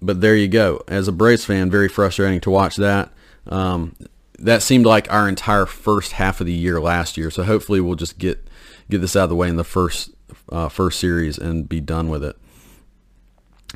but 0.00 0.20
there 0.20 0.36
you 0.36 0.48
go. 0.48 0.82
As 0.88 1.08
a 1.08 1.12
Braves 1.12 1.44
fan, 1.44 1.70
very 1.70 1.88
frustrating 1.88 2.40
to 2.40 2.50
watch 2.50 2.76
that. 2.76 3.12
Um, 3.46 3.94
that 4.38 4.62
seemed 4.62 4.86
like 4.86 5.10
our 5.12 5.28
entire 5.28 5.66
first 5.66 6.12
half 6.12 6.40
of 6.40 6.46
the 6.46 6.52
year 6.52 6.80
last 6.80 7.16
year. 7.16 7.30
So 7.30 7.42
hopefully 7.44 7.80
we'll 7.80 7.96
just 7.96 8.18
get 8.18 8.46
get 8.90 9.00
this 9.00 9.16
out 9.16 9.24
of 9.24 9.28
the 9.30 9.36
way 9.36 9.48
in 9.48 9.56
the 9.56 9.64
first 9.64 10.10
uh, 10.50 10.68
first 10.68 11.00
series 11.00 11.38
and 11.38 11.68
be 11.68 11.80
done 11.80 12.08
with 12.08 12.24
it. 12.24 12.36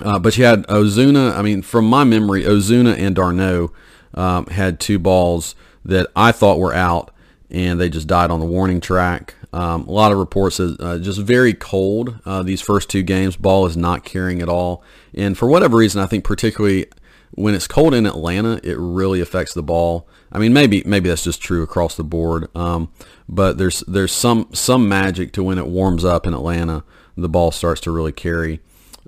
Uh, 0.01 0.19
but 0.19 0.37
you 0.37 0.45
had 0.45 0.67
Ozuna. 0.67 1.35
I 1.35 1.43
mean, 1.43 1.63
from 1.63 1.87
my 1.87 2.05
memory, 2.05 2.45
Ozuna 2.45 2.97
and 2.97 3.15
d'Arnaud 3.17 3.73
um, 4.15 4.47
had 4.47 4.79
two 4.79 4.99
balls 4.99 5.55
that 5.85 6.09
I 6.15 6.33
thought 6.33 6.59
were 6.59 6.75
out, 6.75 7.13
and 7.51 7.81
they 7.81 7.89
just 7.89 8.07
died 8.07 8.31
on 8.31 8.41
the 8.41 8.47
warning 8.47 8.81
track. 8.81 9.35
Um, 9.53 9.89
a 9.89 9.93
lot 9.93 10.13
of 10.13 10.19
reports 10.19 10.61
is 10.61 10.77
uh, 10.79 10.99
just 10.99 11.21
very 11.21 11.55
cold. 11.55 12.19
Uh, 12.27 12.43
these 12.43 12.61
first 12.61 12.91
two 12.91 13.03
games, 13.03 13.37
ball 13.37 13.67
is 13.67 13.77
not 13.77 14.05
carrying 14.05 14.43
at 14.43 14.49
all, 14.49 14.83
and 15.15 15.39
for 15.39 15.49
whatever 15.49 15.77
reason, 15.79 16.03
I 16.03 16.07
think 16.07 16.25
particularly 16.25 16.87
when 17.33 17.55
it's 17.55 17.67
cold 17.67 17.95
in 17.95 18.07
Atlanta, 18.07 18.61
it 18.63 18.77
really 18.79 19.21
affects 19.21 19.55
the 19.55 19.63
ball. 19.63 20.09
I 20.33 20.39
mean, 20.39 20.53
maybe 20.53 20.83
maybe 20.85 21.09
that's 21.09 21.25
just 21.25 21.41
true 21.41 21.63
across 21.63 21.95
the 21.97 22.05
board. 22.05 22.55
Um, 22.57 22.93
but 23.29 23.59
there's 23.59 23.81
there's 23.81 24.13
some 24.13 24.49
some 24.53 24.89
magic 24.89 25.33
to 25.33 25.43
when 25.43 25.59
it 25.59 25.67
warms 25.67 26.05
up 26.05 26.27
in 26.27 26.35
Atlanta, 26.35 26.85
the 27.17 27.29
ball 27.29 27.51
starts 27.51 27.81
to 27.83 27.91
really 27.91 28.13
carry. 28.13 28.61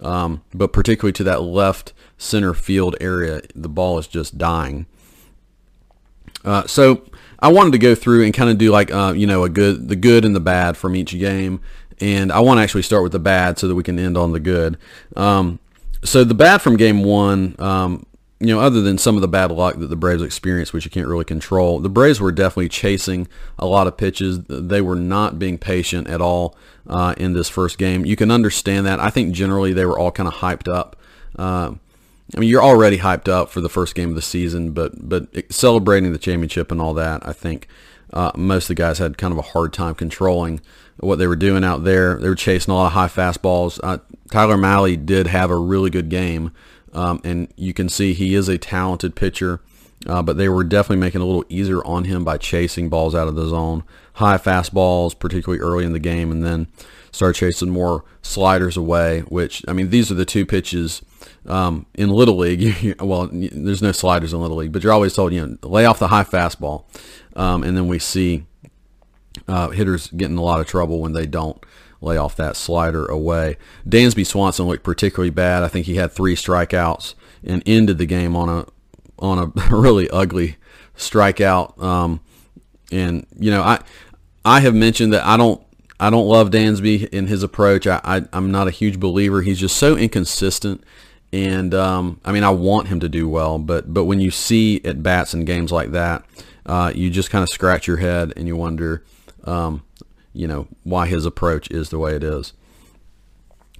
Um, 0.03 0.43
but 0.55 0.73
particularly 0.73 1.13
to 1.15 1.25
that 1.25 1.43
left 1.43 1.93
center 2.17 2.55
field 2.55 2.97
area, 3.01 3.43
the 3.55 3.69
ball 3.69 3.99
is 3.99 4.07
just 4.07 4.39
dying. 4.39 4.87
Uh, 6.45 6.67
so 6.67 7.05
I 7.43 7.49
wanted 7.49 7.73
to 7.73 7.79
go 7.79 7.95
through 7.95 8.25
and 8.25 8.35
kind 8.35 8.51
of 8.51 8.59
do 8.59 8.71
like 8.71 8.93
uh, 8.93 9.13
you 9.17 9.27
know 9.27 9.45
a 9.45 9.49
good 9.49 9.89
the 9.89 9.97
good 9.97 10.25
and 10.25 10.35
the 10.35 10.41
bad 10.41 10.77
from 10.77 10.95
each 10.97 11.19
game, 11.19 11.61
and 12.01 12.31
I 12.33 12.41
want 12.41 12.59
to 12.59 12.63
actually 12.63 12.83
start 12.83 13.03
with 13.03 13.13
the 13.13 13.19
bad 13.19 13.59
so 13.59 13.69
that 13.69 13.75
we 13.75 13.83
can 13.83 13.99
end 13.99 14.17
on 14.17 14.33
the 14.33 14.41
good. 14.41 14.79
Um, 15.17 15.59
so 16.03 16.25
the 16.25 16.35
bad 16.35 16.63
from 16.63 16.77
game 16.77 17.05
one, 17.05 17.57
um, 17.59 18.07
you 18.41 18.47
know, 18.47 18.61
other 18.61 18.81
than 18.81 18.97
some 18.97 19.17
of 19.17 19.21
the 19.21 19.29
bad 19.29 19.51
luck 19.51 19.79
that 19.79 19.89
the 19.89 19.97
Braves 19.97 20.23
experienced, 20.23 20.73
which 20.73 20.85
you 20.85 20.91
can't 20.91 21.07
really 21.07 21.27
control, 21.27 21.79
the 21.79 21.91
Braves 21.91 22.21
were 22.21 22.33
definitely 22.33 22.71
chasing 22.71 23.29
a 23.59 23.67
lot 23.67 23.87
of 23.87 23.97
pitches. 23.97 24.41
They 24.49 24.81
were 24.81 24.97
not 24.97 25.39
being 25.39 25.59
patient 25.59 26.09
at 26.09 26.23
all 26.23 26.57
uh, 26.87 27.15
in 27.19 27.35
this 27.35 27.51
first 27.51 27.77
game. 27.77 28.07
You 28.07 28.17
can 28.17 28.31
understand 28.31 28.87
that. 28.87 28.99
I 28.99 29.11
think 29.11 29.35
generally 29.35 29.75
they 29.75 29.85
were 29.85 29.99
all 29.99 30.11
kind 30.11 30.27
of 30.27 30.35
hyped 30.37 30.73
up. 30.73 30.97
Uh, 31.39 31.75
I 32.37 32.41
mean, 32.41 32.49
you're 32.49 32.63
already 32.63 32.99
hyped 32.99 33.29
up 33.29 33.51
for 33.51 33.61
the 33.61 33.69
first 33.69 33.95
game 33.95 34.11
of 34.11 34.15
the 34.15 34.23
season, 34.23 34.73
but 34.73 35.09
but 35.09 35.29
celebrating 35.53 36.13
the 36.13 36.19
championship 36.19 36.71
and 36.71 36.81
all 36.81 36.95
that, 36.95 37.27
I 37.27 37.33
think 37.33 37.67
uh, 38.13 38.33
most 38.37 38.65
of 38.65 38.69
the 38.69 38.75
guys 38.77 38.99
had 38.99 39.19
kind 39.19 39.33
of 39.33 39.39
a 39.39 39.43
hard 39.43 39.73
time 39.73 39.95
controlling 39.95 40.61
what 40.99 41.17
they 41.17 41.27
were 41.27 41.37
doing 41.37 41.65
out 41.65 41.85
there. 41.85 42.17
They 42.17 42.29
were 42.29 42.35
chasing 42.35 42.73
a 42.73 42.77
lot 42.77 42.87
of 42.87 42.93
high 42.93 43.09
fastballs. 43.09 43.81
Uh, 43.83 43.99
Tyler 44.31 44.57
Mahle 44.57 45.05
did 45.05 45.27
have 45.27 45.51
a 45.51 45.57
really 45.57 45.91
good 45.91 46.09
game, 46.09 46.53
um, 46.93 47.21
and 47.25 47.53
you 47.57 47.73
can 47.73 47.89
see 47.89 48.13
he 48.13 48.35
is 48.35 48.49
a 48.49 48.59
talented 48.59 49.17
pitcher. 49.17 49.61
Uh, 50.07 50.23
but 50.23 50.39
they 50.39 50.49
were 50.49 50.65
definitely 50.65 50.97
making 50.97 51.21
it 51.21 51.25
a 51.25 51.27
little 51.27 51.45
easier 51.51 51.85
on 51.85 52.05
him 52.05 52.25
by 52.25 52.39
chasing 52.39 52.89
balls 52.89 53.15
out 53.15 53.29
of 53.29 53.35
the 53.35 53.47
zone, 53.47 53.85
high 54.15 54.39
fastballs, 54.39 55.19
particularly 55.19 55.61
early 55.61 55.85
in 55.85 55.93
the 55.93 55.99
game, 55.99 56.31
and 56.31 56.43
then 56.43 56.69
start 57.11 57.37
chasing 57.37 57.71
more 57.71 58.05
sliders 58.23 58.77
away. 58.77 59.21
Which 59.21 59.65
I 59.69 59.73
mean, 59.73 59.91
these 59.91 60.11
are 60.11 60.15
the 60.15 60.25
two 60.25 60.47
pitches 60.47 61.03
um, 61.47 61.87
in 61.95 62.11
Little 62.11 62.37
League. 62.37 62.97
well, 63.01 63.29
there's 63.33 63.83
no 63.83 63.93
sliders 63.93 64.33
in 64.33 64.41
Little 64.41 64.59
League, 64.59 64.73
but 64.73 64.83
you're 64.83 64.93
always 64.93 65.15
told 65.15 65.33
you 65.33 65.47
know 65.47 65.69
lay 65.69 65.85
off 65.85 65.99
the 65.99 66.09
high 66.09 66.25
fastball, 66.25 66.85
um, 67.37 67.63
and 67.63 67.77
then 67.77 67.89
we 67.89 67.99
see 67.99 68.45
uh, 69.49 69.71
hitters 69.71 70.09
getting 70.09 70.37
a 70.37 70.43
lot 70.43 70.61
of 70.61 70.67
trouble 70.67 71.01
when 71.01 71.13
they 71.13 71.27
don't 71.27 71.65
lay 72.01 72.17
off 72.17 72.37
that 72.37 72.57
slider 72.57 73.07
away. 73.07 73.57
Dansby 73.87 74.27
Swanson 74.27 74.67
looked 74.67 74.85
particularly 74.85 75.31
bad. 75.31 75.63
I 75.63 75.69
think 75.69 75.87
he 75.87 75.97
had 75.97 76.13
three 76.13 76.35
strikeouts 76.35 77.15
and 77.45 77.63
ended 77.67 77.99
the 77.99 78.07
game 78.07 78.37
on 78.37 78.49
a 78.49 78.67
on 79.19 79.39
a 79.39 79.47
really 79.75 80.09
ugly 80.11 80.57
strikeout. 80.97 81.81
Um, 81.83 82.21
and 82.91 83.27
you 83.39 83.51
know, 83.51 83.63
I 83.63 83.81
I 84.45 84.61
have 84.61 84.75
mentioned 84.75 85.13
that 85.13 85.25
I 85.25 85.37
don't 85.37 85.63
I 86.01 86.09
don't 86.09 86.27
love 86.27 86.51
Dansby 86.51 87.11
in 87.11 87.27
his 87.27 87.43
approach. 87.43 87.87
I, 87.87 88.01
I 88.03 88.23
am 88.33 88.51
not 88.51 88.67
a 88.67 88.71
huge 88.71 88.99
believer. 88.99 89.43
He's 89.43 89.61
just 89.61 89.77
so 89.77 89.97
inconsistent. 89.97 90.83
And 91.31 91.75
um, 91.75 92.21
I 92.25 92.33
mean, 92.33 92.43
I 92.43 92.51
want 92.51 92.89
him 92.89 93.01
to 93.01 93.09
do 93.09 93.29
well, 93.29 93.59
but 93.59 93.93
but 93.93 94.05
when 94.05 94.21
you 94.21 94.31
see 94.31 94.81
at 94.85 95.03
bats 95.03 95.35
in 95.35 95.45
games 95.45 95.71
like 95.71 95.93
that, 95.93 96.25
uh, 96.67 96.91
you 96.95 97.11
just 97.11 97.31
kind 97.31 97.43
of 97.43 97.51
scratch 97.51 97.87
your 97.87 97.99
head 97.99 98.33
and 98.35 98.49
you 98.49 98.57
wonder, 98.57 99.05
um, 99.45 99.85
you 100.33 100.49
know, 100.49 100.67
why 100.83 101.07
his 101.07 101.27
approach 101.27 101.71
is 101.71 101.91
the 101.91 101.99
way 101.99 102.17
it 102.17 102.25
is. 102.25 102.55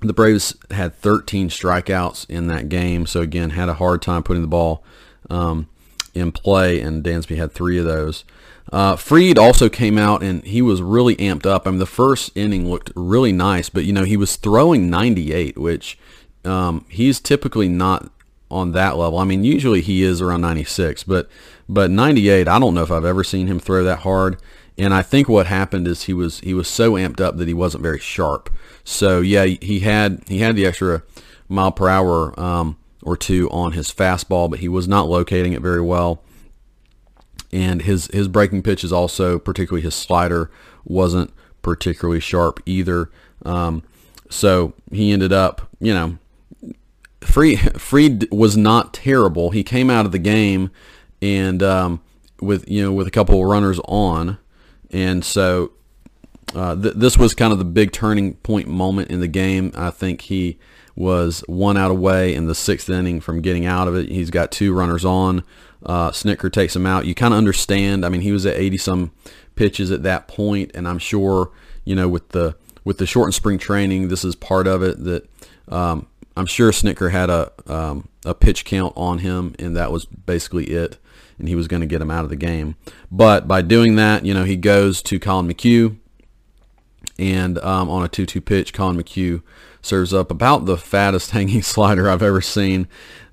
The 0.03 0.13
Braves 0.13 0.55
had 0.71 0.95
13 0.95 1.49
strikeouts 1.49 2.29
in 2.31 2.47
that 2.47 2.69
game, 2.69 3.05
so 3.07 3.21
again, 3.21 3.51
had 3.51 3.69
a 3.69 3.75
hard 3.75 4.01
time 4.01 4.23
putting 4.23 4.43
the 4.43 4.49
ball 4.49 4.85
um, 5.29 5.69
in 6.15 6.33
play, 6.33 6.81
and 6.81 7.03
Dansby 7.03 7.37
had 7.37 7.53
three 7.53 7.79
of 7.79 7.85
those. 7.85 8.25
Uh, 8.73 8.95
Fried 8.97 9.39
also 9.39 9.69
came 9.69 9.99
out 9.99 10.23
and 10.23 10.45
he 10.45 10.63
was 10.63 10.81
really 10.81 11.17
amped 11.17 11.47
up. 11.47 11.67
I 11.67 11.71
mean, 11.71 11.81
the 11.81 11.87
first 11.87 12.37
inning 12.37 12.71
looked 12.71 12.93
really 12.95 13.33
nice, 13.33 13.69
but 13.69 13.85
you 13.85 13.93
know 13.93 14.05
he 14.05 14.17
was 14.17 14.37
throwing 14.37 14.89
98, 14.89 15.59
which 15.59 15.99
um, 16.45 16.85
he's 16.89 17.21
typically 17.21 17.69
not 17.69 18.11
on 18.51 18.73
that 18.73 18.97
level. 18.97 19.19
I 19.19 19.25
mean, 19.25 19.45
usually 19.45 19.81
he 19.81 20.03
is 20.03 20.21
around 20.21 20.43
96, 20.43 21.05
but 21.05 21.29
but 21.69 21.91
98, 21.91 22.49
I 22.49 22.59
don't 22.59 22.75
know 22.75 22.83
if 22.83 22.91
I've 22.91 23.05
ever 23.05 23.25
seen 23.25 23.47
him 23.47 23.61
throw 23.61 23.85
that 23.85 24.01
hard. 24.01 24.41
And 24.79 24.95
I 24.95 25.03
think 25.03 25.29
what 25.29 25.47
happened 25.47 25.87
is 25.87 26.05
he 26.05 26.15
was 26.15 26.41
he 26.41 26.55
was 26.55 26.67
so 26.69 26.93
amped 26.93 27.21
up 27.21 27.37
that 27.37 27.49
he 27.49 27.55
wasn't 27.55 27.83
very 27.83 27.99
sharp. 27.99 28.51
So 28.85 29.21
yeah, 29.21 29.45
he 29.45 29.81
had 29.81 30.23
he 30.27 30.39
had 30.39 30.57
the 30.57 30.67
extra 30.67 31.03
mile 31.49 31.73
per 31.73 31.89
hour 31.89 32.39
um, 32.41 32.79
or 33.03 33.17
two 33.17 33.51
on 33.51 33.73
his 33.73 33.93
fastball, 33.93 34.49
but 34.49 34.61
he 34.61 34.69
was 34.69 34.89
not 34.89 35.09
locating 35.09 35.53
it 35.53 35.61
very 35.61 35.83
well. 35.83 36.23
And 37.53 37.83
his 37.83 38.07
his 38.09 38.29
breaking 38.29 38.63
pitches 38.63 38.93
also, 38.93 39.39
particularly 39.39 39.83
his 39.83 39.95
slider, 39.95 40.51
wasn't 40.85 41.33
particularly 41.63 42.21
sharp 42.21 42.61
either. 42.65 43.11
Um, 43.45 43.83
so 44.29 44.75
he 44.93 45.13
ended 45.13 45.33
up, 45.33 45.69
you 45.81 45.93
know, 45.93 46.19
Fried 47.21 47.81
Fried 47.81 48.31
was 48.31 48.57
not 48.57 48.95
terrible. 48.95 49.51
He 49.51 49.63
came 49.63 49.91
out 49.91 50.07
of 50.07 50.13
the 50.13 50.19
game 50.19 50.71
and 51.21 51.63
um, 51.63 52.01
with 52.41 52.69
you 52.69 52.83
know 52.83 52.93
with 52.93 53.07
a 53.07 53.11
couple 53.11 53.41
of 53.41 53.49
runners 53.49 53.81
on, 53.85 54.39
and 54.91 55.25
so 55.25 55.73
uh, 56.55 56.75
th- 56.75 56.95
this 56.95 57.19
was 57.19 57.35
kind 57.35 57.53
of 57.53 57.59
the 57.59 57.65
big 57.65 57.93
turning 57.93 58.35
point 58.35 58.69
moment 58.69 59.11
in 59.11 59.21
the 59.21 59.29
game. 59.29 59.73
I 59.75 59.91
think 59.91 60.23
he 60.23 60.59
was 60.97 61.45
one 61.47 61.77
out 61.77 61.91
away 61.91 62.35
in 62.35 62.47
the 62.47 62.55
sixth 62.55 62.89
inning 62.89 63.21
from 63.21 63.41
getting 63.41 63.67
out 63.67 63.89
of 63.89 63.97
it. 63.97 64.09
He's 64.09 64.31
got 64.31 64.51
two 64.51 64.73
runners 64.73 65.05
on. 65.05 65.45
Uh, 65.85 66.11
Snitker 66.11 66.53
takes 66.53 66.77
him 66.77 66.87
out. 66.87 67.07
You 67.07 67.15
kind 67.15 67.33
of 67.33 67.39
understand. 67.39 68.05
I 68.05 68.09
mean, 68.09 68.21
he 68.21 68.33
was 68.33 68.45
at 68.47 68.57
80 68.57 68.77
some 68.77 69.13
pitches 69.55 69.91
at 69.91 70.03
that 70.03 70.29
point, 70.29 70.71
and 70.75 70.87
I'm 70.87 70.99
sure 70.99 71.51
you 71.85 71.95
know 71.95 72.09
with 72.09 72.31
the 72.31 72.57
with 72.85 72.99
the 72.99 73.07
shortened 73.07 73.35
spring 73.35 73.59
training, 73.59 74.09
this 74.09 74.25
is 74.25 74.35
part 74.35 74.67
of 74.67 74.83
it 74.83 75.03
that 75.05 75.29
um, 75.69 76.07
I'm 76.37 76.47
sure 76.47 76.71
Snitker 76.71 77.11
had 77.11 77.31
a 77.31 77.53
um, 77.67 78.09
a 78.25 78.35
pitch 78.35 78.65
count 78.65 78.93
on 78.97 79.19
him, 79.19 79.55
and 79.59 79.77
that 79.77 79.93
was 79.93 80.05
basically 80.05 80.67
it. 80.67 80.99
And 81.39 81.49
he 81.49 81.55
was 81.55 81.69
going 81.69 81.81
to 81.81 81.87
get 81.87 82.03
him 82.03 82.11
out 82.11 82.25
of 82.25 82.29
the 82.29 82.37
game. 82.37 82.77
But 83.11 83.49
by 83.49 83.63
doing 83.63 83.97
that, 83.97 84.27
you 84.27 84.35
know, 84.35 84.45
he 84.45 84.57
goes 84.57 85.01
to 85.05 85.19
Collin 85.19 85.49
McHugh, 85.49 85.97
and 87.19 87.59
um, 87.61 87.89
on 87.89 88.05
a 88.05 88.11
2-2 88.11 88.45
pitch, 88.45 88.75
Collin 88.75 88.99
McHugh 88.99 89.43
serves 89.81 90.13
up 90.13 90.31
about 90.31 90.67
the 90.67 90.77
fattest 90.77 91.31
hanging 91.33 91.63
slider 91.63 92.11
I've 92.11 92.23
ever 92.23 92.43
seen, 92.43 92.89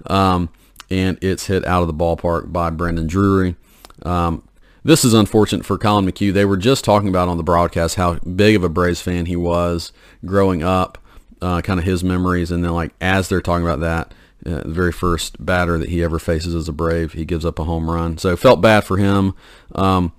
um, 0.05 0.47
and 0.89 1.17
it's 1.21 1.47
hit 1.47 1.65
out 1.65 1.81
of 1.81 1.87
the 1.87 1.93
ballpark 1.93 2.51
by 2.51 2.69
Brandon 2.69 3.07
Drury. 3.07 3.55
Um, 4.03 4.47
this 4.83 5.03
is 5.03 5.13
unfortunate 5.13 5.65
for 5.65 5.77
Collin 5.77 6.05
McHugh. 6.05 6.33
They 6.33 6.45
were 6.45 6.57
just 6.57 6.83
talking 6.85 7.09
about 7.09 7.27
on 7.27 7.37
the 7.37 7.43
broadcast 7.43 7.95
how 7.95 8.15
big 8.19 8.55
of 8.55 8.63
a 8.63 8.69
Braves 8.69 9.01
fan 9.01 9.25
he 9.25 9.35
was 9.35 9.91
growing 10.25 10.63
up 10.63 10.97
uh, 11.41 11.61
kind 11.61 11.79
of 11.79 11.85
his 11.85 12.03
memories, 12.03 12.51
and 12.51 12.63
then 12.63 12.73
like 12.73 12.93
as 13.01 13.29
they're 13.29 13.41
talking 13.41 13.65
about 13.65 13.79
that, 13.79 14.13
uh, 14.45 14.63
the 14.63 14.73
very 14.73 14.91
first 14.91 15.43
batter 15.43 15.77
that 15.77 15.89
he 15.89 16.03
ever 16.03 16.19
faces 16.19 16.55
as 16.55 16.67
a 16.67 16.73
Brave, 16.73 17.13
he 17.13 17.25
gives 17.25 17.45
up 17.45 17.59
a 17.59 17.63
home 17.63 17.89
run. 17.89 18.17
So 18.17 18.35
felt 18.35 18.61
bad 18.61 18.83
for 18.83 18.97
him, 18.97 19.33
um, 19.75 20.13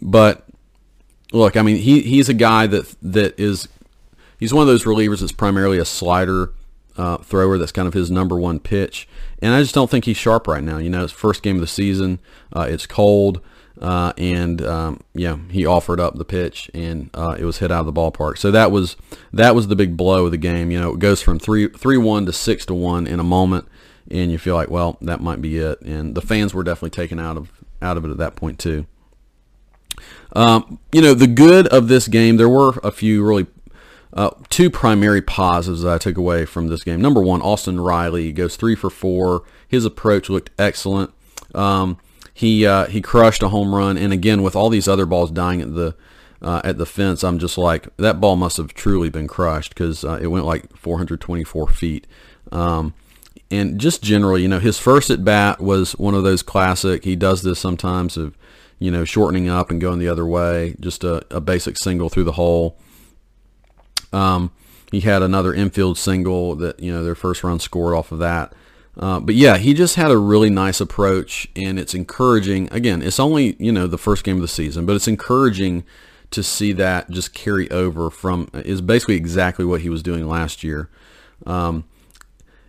but 0.00 0.46
look, 1.32 1.56
I 1.56 1.62
mean, 1.62 1.76
he 1.76 2.02
he's 2.02 2.28
a 2.28 2.34
guy 2.34 2.66
that 2.68 2.94
that 3.02 3.38
is 3.38 3.68
he's 4.38 4.54
one 4.54 4.62
of 4.62 4.68
those 4.68 4.84
relievers 4.84 5.20
that's 5.20 5.32
primarily 5.32 5.78
a 5.78 5.84
slider 5.84 6.52
uh, 7.00 7.16
thrower. 7.18 7.56
That's 7.56 7.72
kind 7.72 7.88
of 7.88 7.94
his 7.94 8.10
number 8.10 8.38
one 8.38 8.60
pitch, 8.60 9.08
and 9.40 9.54
I 9.54 9.62
just 9.62 9.74
don't 9.74 9.90
think 9.90 10.04
he's 10.04 10.18
sharp 10.18 10.46
right 10.46 10.62
now. 10.62 10.76
You 10.78 10.90
know, 10.90 11.02
it's 11.04 11.12
first 11.12 11.42
game 11.42 11.56
of 11.56 11.62
the 11.62 11.66
season. 11.66 12.20
Uh, 12.54 12.66
it's 12.68 12.86
cold. 12.86 13.40
Uh, 13.80 14.12
and 14.18 14.60
um, 14.60 15.00
yeah, 15.14 15.38
he 15.48 15.64
offered 15.64 16.00
up 16.00 16.16
the 16.16 16.24
pitch, 16.24 16.70
and 16.74 17.08
uh, 17.14 17.34
it 17.38 17.44
was 17.46 17.58
hit 17.58 17.72
out 17.72 17.80
of 17.80 17.86
the 17.86 17.92
ballpark. 17.92 18.36
So 18.36 18.50
that 18.50 18.70
was 18.70 18.94
that 19.32 19.54
was 19.54 19.68
the 19.68 19.76
big 19.76 19.96
blow 19.96 20.26
of 20.26 20.32
the 20.32 20.36
game. 20.36 20.70
You 20.70 20.78
know, 20.78 20.92
it 20.92 20.98
goes 20.98 21.22
from 21.22 21.38
three 21.38 21.68
three 21.68 21.96
one 21.96 22.26
to 22.26 22.32
six 22.32 22.66
to 22.66 22.74
one 22.74 23.06
in 23.06 23.18
a 23.18 23.24
moment, 23.24 23.66
and 24.10 24.30
you 24.30 24.36
feel 24.36 24.54
like, 24.54 24.68
well, 24.68 24.98
that 25.00 25.22
might 25.22 25.40
be 25.40 25.56
it. 25.56 25.80
And 25.80 26.14
the 26.14 26.20
fans 26.20 26.52
were 26.52 26.62
definitely 26.62 26.90
taken 26.90 27.18
out 27.18 27.38
of 27.38 27.50
out 27.80 27.96
of 27.96 28.04
it 28.04 28.10
at 28.10 28.18
that 28.18 28.36
point 28.36 28.58
too. 28.58 28.84
Um, 30.36 30.78
you 30.92 31.00
know, 31.00 31.14
the 31.14 31.26
good 31.26 31.66
of 31.68 31.88
this 31.88 32.06
game, 32.06 32.36
there 32.36 32.50
were 32.50 32.78
a 32.84 32.90
few 32.90 33.24
really 33.24 33.46
uh, 34.12 34.30
two 34.48 34.70
primary 34.70 35.22
positives 35.22 35.82
that 35.82 35.92
I 35.94 35.98
took 35.98 36.16
away 36.16 36.44
from 36.44 36.68
this 36.68 36.82
game. 36.82 37.00
Number 37.00 37.20
one, 37.20 37.42
Austin 37.42 37.80
Riley 37.80 38.32
goes 38.32 38.56
three 38.56 38.74
for 38.74 38.90
four. 38.90 39.44
His 39.68 39.84
approach 39.84 40.28
looked 40.28 40.50
excellent. 40.58 41.12
Um, 41.54 41.98
he 42.32 42.66
uh, 42.66 42.86
he 42.86 43.00
crushed 43.00 43.42
a 43.42 43.48
home 43.48 43.74
run, 43.74 43.96
and 43.96 44.12
again 44.12 44.42
with 44.42 44.56
all 44.56 44.70
these 44.70 44.88
other 44.88 45.06
balls 45.06 45.30
dying 45.30 45.60
at 45.60 45.74
the 45.74 45.94
uh, 46.42 46.60
at 46.64 46.78
the 46.78 46.86
fence, 46.86 47.22
I'm 47.22 47.38
just 47.38 47.58
like 47.58 47.94
that 47.98 48.20
ball 48.20 48.36
must 48.36 48.56
have 48.56 48.72
truly 48.72 49.10
been 49.10 49.28
crushed 49.28 49.74
because 49.74 50.04
uh, 50.04 50.18
it 50.22 50.28
went 50.28 50.46
like 50.46 50.74
424 50.76 51.68
feet. 51.68 52.06
Um, 52.50 52.94
and 53.50 53.78
just 53.80 54.02
generally, 54.02 54.42
you 54.42 54.48
know, 54.48 54.60
his 54.60 54.78
first 54.78 55.10
at 55.10 55.24
bat 55.24 55.60
was 55.60 55.92
one 55.92 56.14
of 56.14 56.24
those 56.24 56.42
classic. 56.42 57.04
He 57.04 57.16
does 57.16 57.42
this 57.42 57.58
sometimes 57.58 58.16
of, 58.16 58.38
you 58.78 58.90
know, 58.90 59.04
shortening 59.04 59.48
up 59.48 59.70
and 59.70 59.80
going 59.80 59.98
the 59.98 60.08
other 60.08 60.24
way, 60.24 60.76
just 60.80 61.04
a, 61.04 61.24
a 61.34 61.40
basic 61.40 61.76
single 61.76 62.08
through 62.08 62.24
the 62.24 62.32
hole. 62.32 62.78
Um, 64.12 64.52
he 64.90 65.00
had 65.00 65.22
another 65.22 65.54
infield 65.54 65.98
single 65.98 66.56
that 66.56 66.80
you 66.80 66.92
know 66.92 67.04
their 67.04 67.14
first 67.14 67.44
run 67.44 67.60
scored 67.60 67.94
off 67.94 68.12
of 68.12 68.18
that. 68.18 68.52
Uh, 68.98 69.20
but 69.20 69.34
yeah, 69.34 69.56
he 69.56 69.72
just 69.72 69.94
had 69.94 70.10
a 70.10 70.18
really 70.18 70.50
nice 70.50 70.80
approach, 70.80 71.48
and 71.54 71.78
it's 71.78 71.94
encouraging. 71.94 72.68
Again, 72.72 73.02
it's 73.02 73.20
only 73.20 73.56
you 73.58 73.72
know 73.72 73.86
the 73.86 73.98
first 73.98 74.24
game 74.24 74.36
of 74.36 74.42
the 74.42 74.48
season, 74.48 74.86
but 74.86 74.96
it's 74.96 75.08
encouraging 75.08 75.84
to 76.30 76.42
see 76.42 76.72
that 76.72 77.10
just 77.10 77.34
carry 77.34 77.70
over 77.70 78.10
from 78.10 78.48
is 78.54 78.80
basically 78.80 79.16
exactly 79.16 79.64
what 79.64 79.80
he 79.80 79.88
was 79.88 80.02
doing 80.02 80.28
last 80.28 80.62
year. 80.62 80.88
Um, 81.46 81.84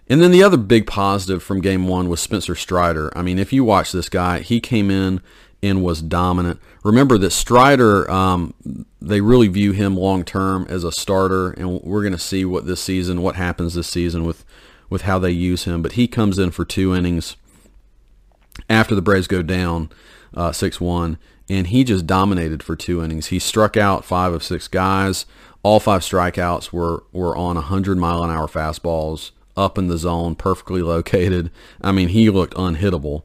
and 0.07 0.21
then 0.21 0.31
the 0.31 0.43
other 0.43 0.57
big 0.57 0.88
positive 0.88 1.41
from 1.41 1.62
game 1.62 1.88
one 1.88 2.10
was 2.10 2.19
Spencer 2.19 2.55
Strider. 2.55 3.15
I 3.17 3.21
mean, 3.21 3.39
if 3.39 3.53
you 3.53 3.63
watch 3.63 3.91
this 3.91 4.10
guy, 4.10 4.39
he 4.39 4.60
came 4.60 4.91
in 4.91 5.21
and 5.63 5.84
was 5.84 6.01
dominant. 6.01 6.60
Remember 6.84 7.18
that 7.20 7.32
Strider, 7.32 8.10
um, 8.10 8.53
they 9.01 9.22
really 9.22 9.48
view 9.48 9.72
him 9.72 9.96
long 9.96 10.24
term 10.24 10.65
as 10.70 10.84
a 10.84 10.91
starter, 10.91 11.51
and 11.51 11.82
we're 11.82 12.01
going 12.01 12.13
to 12.13 12.20
see 12.20 12.46
what 12.46 12.65
this 12.65 12.82
season, 12.82 13.22
what 13.22 13.36
happens 13.36 13.74
this 13.74 13.88
season 13.88 14.25
with 14.25 14.44
with 14.89 15.03
how 15.03 15.18
they 15.18 15.32
use 15.32 15.63
him. 15.63 15.82
But 15.82 15.94
he 15.94 16.08
comes 16.08 16.38
in 16.38 16.51
for 16.51 16.65
two 16.65 16.94
innings 16.94 17.38
after 18.70 18.94
the 18.94 19.01
Braves 19.01 19.27
go 19.27 19.41
down 19.41 19.89
uh, 20.34 20.51
six 20.51 20.82
uh, 20.82 20.86
one, 20.86 21.18
and 21.50 21.68
he 21.68 21.84
just 21.84 22.08
dominated 22.08 22.63
for 22.63 22.75
two 22.75 23.03
innings. 23.03 23.27
He 23.27 23.39
struck 23.39 23.77
out 23.77 24.06
five 24.06 24.34
of 24.34 24.44
six 24.44 24.68
guys. 24.68 25.25
All 25.63 25.80
five 25.80 26.01
strikeouts 26.01 26.72
were 26.72 27.03
were 27.12 27.36
on 27.36 27.56
100 27.56 27.98
mile 27.98 28.24
an 28.24 28.32
hour 28.32 28.48
fastballs 28.48 29.32
up 29.56 29.77
in 29.77 29.88
the 29.88 29.98
zone, 29.98 30.36
perfectly 30.36 30.82
located. 30.82 31.51
I 31.82 31.91
mean, 31.91 32.10
he 32.10 32.30
looked 32.30 32.56
unhittable. 32.56 33.24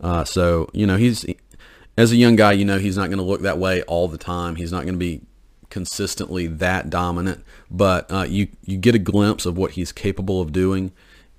Uh, 0.00 0.24
so 0.24 0.68
you 0.72 0.86
know, 0.86 0.96
he's 0.96 1.24
as 1.96 2.12
a 2.12 2.16
young 2.16 2.36
guy, 2.36 2.52
you 2.52 2.64
know, 2.64 2.78
he's 2.78 2.96
not 2.96 3.06
going 3.06 3.18
to 3.18 3.24
look 3.24 3.40
that 3.40 3.58
way 3.58 3.82
all 3.82 4.08
the 4.08 4.18
time. 4.18 4.56
He's 4.56 4.72
not 4.72 4.82
going 4.82 4.94
to 4.94 4.98
be 4.98 5.22
consistently 5.70 6.46
that 6.46 6.90
dominant, 6.90 7.44
but 7.70 8.10
uh, 8.10 8.26
you 8.28 8.48
you 8.64 8.76
get 8.76 8.94
a 8.94 8.98
glimpse 8.98 9.46
of 9.46 9.56
what 9.56 9.72
he's 9.72 9.92
capable 9.92 10.40
of 10.40 10.52
doing, 10.52 10.92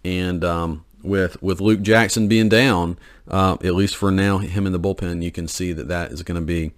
and 0.04 0.44
um, 0.44 0.86
with 1.04 1.42
with 1.42 1.62
Luke 1.62 1.82
Jackson 1.82 2.28
being 2.28 2.50
down, 2.50 2.98
uh, 3.28 3.58
at 3.64 3.76
least 3.76 3.96
for 3.96 4.12
now, 4.12 4.40
him 4.40 4.66
in 4.66 4.74
the 4.74 4.80
bullpen, 4.80 5.24
you 5.24 5.32
can 5.32 5.48
see 5.48 5.74
that 5.74 5.88
that 5.88 6.12
is 6.12 6.24
going 6.24 6.40
to 6.40 6.46
be 6.46 6.72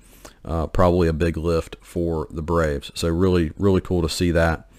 uh, 0.46 0.68
probably 0.68 1.08
a 1.08 1.14
big 1.14 1.38
lift 1.38 1.76
for 1.82 2.28
the 2.30 2.42
Braves. 2.42 2.92
So 2.96 3.08
really, 3.10 3.52
really 3.58 3.82
cool 3.82 4.02
to 4.02 4.10
see 4.10 4.32
that, 4.32 4.70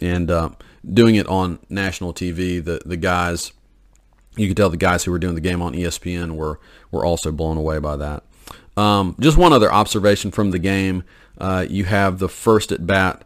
and 0.00 0.30
uh, 0.30 0.50
doing 0.90 1.16
it 1.16 1.26
on 1.26 1.58
national 1.68 2.14
TV, 2.14 2.64
the 2.64 2.80
the 2.84 2.96
guys, 2.96 3.52
you 4.36 4.48
could 4.48 4.56
tell 4.56 4.70
the 4.70 4.76
guys 4.76 5.04
who 5.04 5.12
were 5.12 5.18
doing 5.18 5.34
the 5.34 5.40
game 5.40 5.60
on 5.60 5.74
ESPN 5.74 6.32
were 6.32 6.58
were 6.90 7.04
also 7.04 7.30
blown 7.30 7.58
away 7.58 7.78
by 7.78 7.96
that. 7.96 8.24
Um, 8.78 9.16
just 9.18 9.36
one 9.36 9.52
other 9.52 9.72
observation 9.72 10.30
from 10.30 10.52
the 10.52 10.58
game: 10.60 11.02
uh, 11.38 11.66
you 11.68 11.84
have 11.84 12.20
the 12.20 12.28
first 12.28 12.70
at 12.70 12.86
bat 12.86 13.24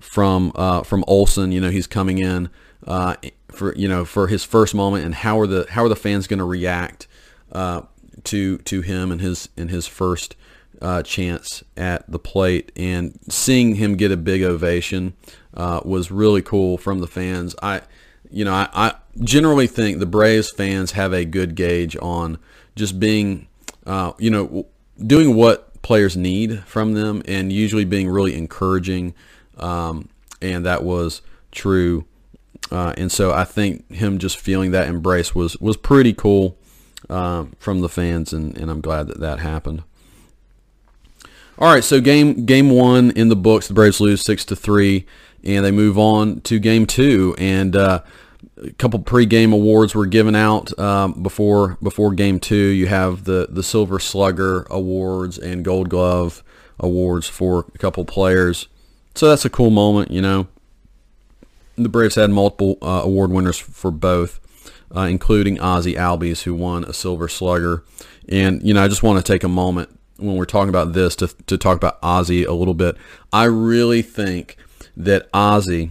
from 0.00 0.50
uh, 0.54 0.82
from 0.82 1.04
Olson. 1.06 1.52
You 1.52 1.60
know 1.60 1.68
he's 1.68 1.86
coming 1.86 2.18
in 2.18 2.48
uh, 2.86 3.16
for 3.52 3.74
you 3.74 3.86
know 3.86 4.06
for 4.06 4.28
his 4.28 4.44
first 4.44 4.74
moment, 4.74 5.04
and 5.04 5.14
how 5.14 5.38
are 5.38 5.46
the 5.46 5.66
how 5.68 5.84
are 5.84 5.90
the 5.90 5.96
fans 5.96 6.26
going 6.26 6.38
to 6.38 6.44
react 6.44 7.06
uh, 7.52 7.82
to 8.24 8.56
to 8.58 8.80
him 8.80 9.12
and 9.12 9.20
his 9.20 9.50
in 9.58 9.68
his 9.68 9.86
first 9.86 10.36
uh, 10.80 11.02
chance 11.02 11.62
at 11.76 12.10
the 12.10 12.18
plate? 12.18 12.72
And 12.74 13.18
seeing 13.28 13.74
him 13.74 13.96
get 13.96 14.10
a 14.10 14.16
big 14.16 14.42
ovation 14.42 15.12
uh, 15.52 15.80
was 15.84 16.10
really 16.10 16.40
cool 16.40 16.78
from 16.78 17.00
the 17.00 17.06
fans. 17.06 17.54
I 17.62 17.82
you 18.30 18.46
know 18.46 18.54
I, 18.54 18.70
I 18.72 18.94
generally 19.20 19.66
think 19.66 19.98
the 19.98 20.06
Braves 20.06 20.50
fans 20.50 20.92
have 20.92 21.12
a 21.12 21.26
good 21.26 21.56
gauge 21.56 21.94
on 22.00 22.38
just 22.74 22.98
being 22.98 23.48
you 24.18 24.30
know 24.30 24.66
doing 24.98 25.34
what 25.34 25.82
players 25.82 26.16
need 26.16 26.64
from 26.64 26.94
them 26.94 27.22
and 27.26 27.52
usually 27.52 27.84
being 27.84 28.08
really 28.08 28.34
encouraging. 28.34 29.14
Um, 29.56 30.08
and 30.40 30.64
that 30.64 30.82
was 30.82 31.22
true. 31.52 32.06
Uh, 32.70 32.94
and 32.96 33.12
so 33.12 33.32
I 33.32 33.44
think 33.44 33.90
him 33.92 34.18
just 34.18 34.36
feeling 34.36 34.70
that 34.70 34.88
embrace 34.88 35.34
was, 35.34 35.56
was 35.58 35.76
pretty 35.76 36.12
cool 36.12 36.56
uh, 37.10 37.44
from 37.58 37.80
the 37.80 37.88
fans, 37.88 38.32
and, 38.32 38.56
and 38.56 38.70
I'm 38.70 38.80
glad 38.80 39.08
that 39.08 39.20
that 39.20 39.40
happened. 39.40 39.82
All 41.58 41.72
right, 41.72 41.84
so 41.84 42.00
game 42.00 42.46
game 42.46 42.70
one 42.70 43.12
in 43.12 43.28
the 43.28 43.36
books, 43.36 43.68
the 43.68 43.74
Braves 43.74 44.00
lose 44.00 44.22
six 44.22 44.44
to 44.46 44.56
three, 44.56 45.06
and 45.44 45.64
they 45.64 45.70
move 45.70 45.96
on 45.96 46.40
to 46.42 46.58
game 46.58 46.84
two. 46.84 47.36
And 47.38 47.76
uh, 47.76 48.02
a 48.56 48.70
couple 48.72 49.00
pre-game 49.00 49.52
awards 49.52 49.94
were 49.94 50.06
given 50.06 50.34
out 50.34 50.76
um, 50.78 51.22
before 51.22 51.76
before 51.82 52.14
game 52.14 52.38
two. 52.38 52.56
You 52.56 52.86
have 52.86 53.24
the 53.24 53.48
the 53.50 53.62
Silver 53.62 53.98
Slugger 53.98 54.66
awards 54.70 55.38
and 55.38 55.64
Gold 55.64 55.88
Glove 55.88 56.42
awards 56.78 57.28
for 57.28 57.66
a 57.74 57.78
couple 57.78 58.04
players. 58.04 58.68
So 59.14 59.28
that's 59.28 59.44
a 59.44 59.50
cool 59.50 59.70
moment, 59.70 60.10
you 60.10 60.20
know. 60.20 60.48
The 61.76 61.88
Braves 61.88 62.14
had 62.14 62.30
multiple 62.30 62.78
uh, 62.82 63.02
award 63.04 63.30
winners 63.30 63.58
for 63.58 63.90
both, 63.90 64.40
uh, 64.94 65.02
including 65.02 65.58
Ozzie 65.60 65.94
Albies, 65.94 66.42
who 66.42 66.54
won 66.54 66.84
a 66.84 66.92
Silver 66.92 67.28
Slugger. 67.28 67.84
And 68.28 68.62
you 68.62 68.74
know, 68.74 68.82
I 68.84 68.88
just 68.88 69.02
want 69.02 69.24
to 69.24 69.32
take 69.32 69.42
a 69.42 69.48
moment 69.48 69.98
when 70.16 70.36
we're 70.36 70.44
talking 70.44 70.68
about 70.68 70.92
this 70.92 71.16
to 71.16 71.28
to 71.46 71.58
talk 71.58 71.76
about 71.76 71.98
Ozzie 72.02 72.44
a 72.44 72.52
little 72.52 72.74
bit. 72.74 72.96
I 73.32 73.44
really 73.44 74.02
think 74.02 74.56
that 74.96 75.28
Ozzie 75.34 75.90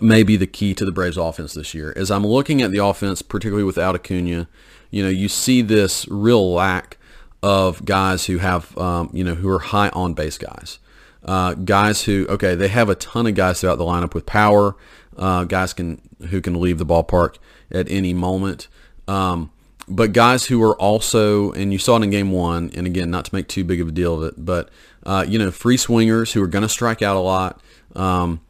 may 0.00 0.22
be 0.22 0.36
the 0.36 0.46
key 0.46 0.74
to 0.74 0.84
the 0.84 0.92
Braves 0.92 1.16
offense 1.16 1.54
this 1.54 1.74
year. 1.74 1.92
As 1.96 2.10
I'm 2.10 2.26
looking 2.26 2.62
at 2.62 2.70
the 2.70 2.84
offense, 2.84 3.22
particularly 3.22 3.64
without 3.64 3.94
Acuna, 3.94 4.48
you 4.90 5.02
know, 5.02 5.08
you 5.08 5.28
see 5.28 5.62
this 5.62 6.06
real 6.08 6.52
lack 6.52 6.98
of 7.42 7.84
guys 7.84 8.26
who 8.26 8.38
have, 8.38 8.76
um, 8.78 9.10
you 9.12 9.22
know, 9.22 9.34
who 9.34 9.48
are 9.48 9.58
high 9.58 9.88
on 9.90 10.14
base 10.14 10.38
guys. 10.38 10.78
Uh, 11.24 11.54
guys 11.54 12.04
who, 12.04 12.26
okay, 12.28 12.54
they 12.54 12.68
have 12.68 12.88
a 12.88 12.94
ton 12.94 13.26
of 13.26 13.34
guys 13.34 13.60
throughout 13.60 13.78
the 13.78 13.84
lineup 13.84 14.14
with 14.14 14.26
power. 14.26 14.76
Uh, 15.16 15.44
guys 15.44 15.72
can 15.72 16.00
who 16.30 16.40
can 16.40 16.60
leave 16.60 16.78
the 16.78 16.86
ballpark 16.86 17.36
at 17.70 17.90
any 17.90 18.14
moment. 18.14 18.68
Um, 19.08 19.50
but 19.88 20.12
guys 20.12 20.46
who 20.46 20.62
are 20.62 20.80
also, 20.80 21.52
and 21.52 21.72
you 21.72 21.78
saw 21.78 21.96
it 21.96 22.02
in 22.02 22.10
game 22.10 22.32
one, 22.32 22.70
and 22.74 22.86
again, 22.86 23.10
not 23.10 23.24
to 23.26 23.34
make 23.34 23.48
too 23.48 23.64
big 23.64 23.80
of 23.80 23.88
a 23.88 23.92
deal 23.92 24.14
of 24.14 24.22
it, 24.24 24.44
but 24.44 24.70
uh, 25.04 25.24
you 25.26 25.38
know, 25.38 25.50
free 25.50 25.76
swingers 25.76 26.32
who 26.32 26.42
are 26.42 26.48
going 26.48 26.62
to 26.62 26.68
strike 26.68 27.02
out 27.02 27.16
a 27.16 27.20
lot. 27.20 27.60
Um, 27.94 28.40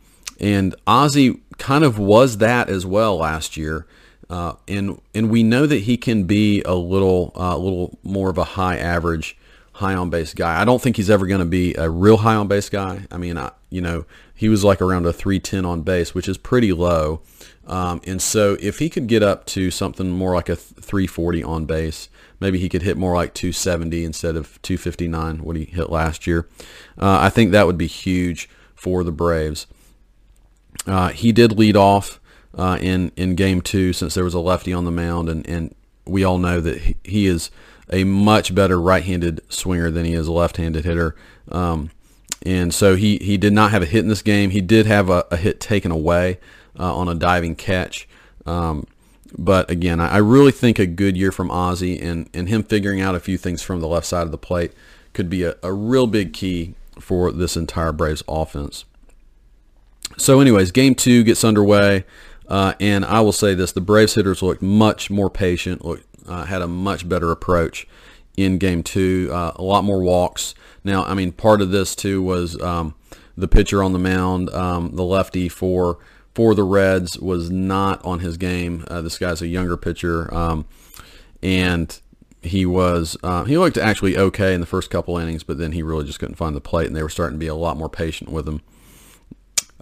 and 0.40 0.74
Ozzie 0.86 1.40
kind 1.58 1.84
of 1.84 1.98
was 1.98 2.38
that 2.38 2.68
as 2.68 2.84
well 2.84 3.16
last 3.16 3.56
year. 3.56 3.86
Uh, 4.28 4.54
and 4.66 5.00
and 5.14 5.30
we 5.30 5.42
know 5.42 5.66
that 5.66 5.82
he 5.82 5.96
can 5.96 6.24
be 6.24 6.62
a 6.62 6.74
little 6.74 7.32
uh, 7.36 7.54
a 7.54 7.58
little 7.58 7.98
more 8.02 8.28
of 8.28 8.38
a 8.38 8.44
high 8.44 8.76
average, 8.76 9.38
high 9.74 9.94
on 9.94 10.10
base 10.10 10.34
guy. 10.34 10.60
I 10.60 10.64
don't 10.64 10.82
think 10.82 10.96
he's 10.96 11.10
ever 11.10 11.26
going 11.26 11.38
to 11.38 11.44
be 11.44 11.74
a 11.74 11.88
real 11.88 12.18
high 12.18 12.34
on 12.34 12.48
base 12.48 12.68
guy. 12.68 13.06
I 13.10 13.18
mean, 13.18 13.38
I, 13.38 13.52
you 13.70 13.80
know, 13.80 14.04
he 14.34 14.48
was 14.48 14.64
like 14.64 14.82
around 14.82 15.06
a 15.06 15.12
310 15.12 15.64
on 15.64 15.82
base, 15.82 16.12
which 16.14 16.28
is 16.28 16.38
pretty 16.38 16.72
low. 16.72 17.20
Um, 17.66 18.00
and 18.04 18.20
so 18.20 18.56
if 18.60 18.78
he 18.78 18.88
could 18.88 19.06
get 19.06 19.22
up 19.22 19.44
to 19.46 19.70
something 19.70 20.10
more 20.10 20.34
like 20.34 20.48
a 20.48 20.56
340 20.56 21.42
on 21.42 21.66
base, 21.66 22.08
maybe 22.40 22.58
he 22.58 22.68
could 22.68 22.82
hit 22.82 22.96
more 22.96 23.14
like 23.14 23.34
270 23.34 24.04
instead 24.04 24.36
of 24.36 24.60
259, 24.62 25.38
what 25.38 25.56
he 25.56 25.64
hit 25.64 25.90
last 25.90 26.26
year. 26.26 26.48
Uh, 26.98 27.18
I 27.20 27.28
think 27.28 27.50
that 27.50 27.66
would 27.66 27.78
be 27.78 27.88
huge 27.88 28.48
for 28.74 29.02
the 29.02 29.12
Braves. 29.12 29.66
Uh, 30.86 31.08
he 31.08 31.32
did 31.32 31.58
lead 31.58 31.76
off 31.76 32.20
uh, 32.56 32.78
in 32.80 33.12
in 33.16 33.34
game 33.34 33.60
two 33.60 33.92
since 33.92 34.14
there 34.14 34.24
was 34.24 34.34
a 34.34 34.40
lefty 34.40 34.72
on 34.72 34.84
the 34.84 34.90
mound, 34.90 35.28
and, 35.28 35.46
and 35.48 35.74
we 36.04 36.24
all 36.24 36.38
know 36.38 36.60
that 36.60 36.96
he 37.04 37.26
is 37.26 37.50
a 37.90 38.04
much 38.04 38.54
better 38.54 38.80
right-handed 38.80 39.40
swinger 39.48 39.90
than 39.90 40.04
he 40.04 40.14
is 40.14 40.26
a 40.26 40.32
left-handed 40.32 40.84
hitter. 40.84 41.14
Um, 41.50 41.90
and 42.44 42.74
so 42.74 42.96
he, 42.96 43.18
he 43.18 43.36
did 43.36 43.52
not 43.52 43.70
have 43.70 43.82
a 43.82 43.86
hit 43.86 44.00
in 44.00 44.08
this 44.08 44.22
game. 44.22 44.50
He 44.50 44.60
did 44.60 44.86
have 44.86 45.08
a, 45.08 45.24
a 45.30 45.36
hit 45.36 45.60
taken 45.60 45.90
away 45.90 46.38
uh, 46.78 46.94
on 46.94 47.08
a 47.08 47.14
diving 47.14 47.56
catch. 47.56 48.08
Um, 48.44 48.86
but 49.36 49.70
again, 49.70 50.00
I, 50.00 50.14
I, 50.14 50.16
really 50.18 50.52
think 50.52 50.78
a 50.78 50.86
good 50.86 51.16
year 51.16 51.32
from 51.32 51.50
Ozzie 51.50 52.00
and, 52.00 52.28
and 52.32 52.48
him 52.48 52.62
figuring 52.62 53.00
out 53.00 53.16
a 53.16 53.20
few 53.20 53.36
things 53.36 53.62
from 53.62 53.80
the 53.80 53.88
left 53.88 54.06
side 54.06 54.22
of 54.22 54.30
the 54.30 54.38
plate 54.38 54.72
could 55.12 55.28
be 55.28 55.42
a, 55.42 55.56
a 55.62 55.72
real 55.72 56.06
big 56.06 56.32
key 56.32 56.74
for 57.00 57.32
this 57.32 57.56
entire 57.56 57.92
Braves 57.92 58.22
offense. 58.28 58.84
So, 60.18 60.40
anyways, 60.40 60.72
game 60.72 60.94
two 60.94 61.24
gets 61.24 61.44
underway, 61.44 62.04
uh, 62.48 62.74
and 62.80 63.04
I 63.04 63.20
will 63.20 63.32
say 63.32 63.54
this: 63.54 63.72
the 63.72 63.80
Braves 63.80 64.14
hitters 64.14 64.42
looked 64.42 64.62
much 64.62 65.10
more 65.10 65.28
patient, 65.28 65.84
looked, 65.84 66.06
uh, 66.26 66.44
had 66.44 66.62
a 66.62 66.68
much 66.68 67.08
better 67.08 67.30
approach 67.30 67.86
in 68.36 68.58
game 68.58 68.82
two, 68.82 69.30
uh, 69.32 69.52
a 69.56 69.62
lot 69.62 69.84
more 69.84 70.00
walks. 70.00 70.54
Now, 70.84 71.04
I 71.04 71.14
mean, 71.14 71.32
part 71.32 71.60
of 71.60 71.70
this 71.70 71.94
too 71.94 72.22
was 72.22 72.60
um, 72.62 72.94
the 73.36 73.48
pitcher 73.48 73.82
on 73.82 73.92
the 73.92 73.98
mound, 73.98 74.50
um, 74.50 74.94
the 74.94 75.04
lefty 75.04 75.48
for 75.48 75.98
for 76.34 76.54
the 76.54 76.64
Reds, 76.64 77.18
was 77.18 77.50
not 77.50 78.04
on 78.04 78.20
his 78.20 78.36
game. 78.36 78.84
Uh, 78.88 79.00
this 79.02 79.18
guy's 79.18 79.42
a 79.42 79.48
younger 79.48 79.76
pitcher, 79.76 80.32
um, 80.34 80.66
and 81.42 82.00
he 82.42 82.64
was 82.64 83.16
uh, 83.22 83.44
he 83.44 83.58
looked 83.58 83.76
actually 83.76 84.16
okay 84.16 84.54
in 84.54 84.60
the 84.60 84.66
first 84.66 84.90
couple 84.90 85.18
innings, 85.18 85.42
but 85.42 85.58
then 85.58 85.72
he 85.72 85.82
really 85.82 86.04
just 86.04 86.18
couldn't 86.18 86.36
find 86.36 86.56
the 86.56 86.60
plate, 86.60 86.86
and 86.86 86.96
they 86.96 87.02
were 87.02 87.08
starting 87.08 87.36
to 87.38 87.40
be 87.40 87.48
a 87.48 87.54
lot 87.54 87.76
more 87.76 87.88
patient 87.90 88.30
with 88.30 88.48
him. 88.48 88.62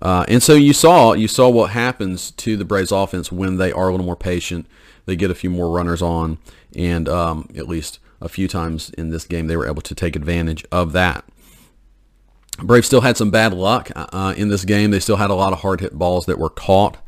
Uh, 0.04 0.26
and 0.28 0.42
so 0.42 0.52
you 0.52 0.74
saw 0.74 1.14
you 1.14 1.26
saw 1.26 1.48
what 1.48 1.70
happens 1.70 2.30
to 2.32 2.58
the 2.58 2.64
Braves 2.64 2.92
offense 2.92 3.32
when 3.32 3.56
they 3.56 3.72
are 3.72 3.88
a 3.88 3.90
little 3.90 4.04
more 4.04 4.14
patient. 4.14 4.66
They 5.06 5.16
get 5.16 5.30
a 5.30 5.34
few 5.34 5.48
more 5.48 5.70
runners 5.70 6.02
on, 6.02 6.38
and 6.76 7.08
um, 7.08 7.48
at 7.56 7.66
least 7.66 7.98
a 8.20 8.28
few 8.28 8.46
times 8.46 8.90
in 8.90 9.10
this 9.10 9.24
game 9.24 9.46
they 9.46 9.56
were 9.56 9.66
able 9.66 9.82
to 9.82 9.94
take 9.94 10.14
advantage 10.14 10.64
of 10.70 10.92
that. 10.92 11.24
Braves 12.58 12.86
still 12.86 13.00
had 13.00 13.16
some 13.16 13.30
bad 13.30 13.54
luck 13.54 13.90
uh, 13.96 14.34
in 14.36 14.48
this 14.48 14.64
game. 14.64 14.90
They 14.90 15.00
still 15.00 15.16
had 15.16 15.30
a 15.30 15.34
lot 15.34 15.54
of 15.54 15.60
hard 15.60 15.80
hit 15.80 15.98
balls 15.98 16.26
that 16.26 16.38
were 16.38 16.50
caught, 16.50 16.98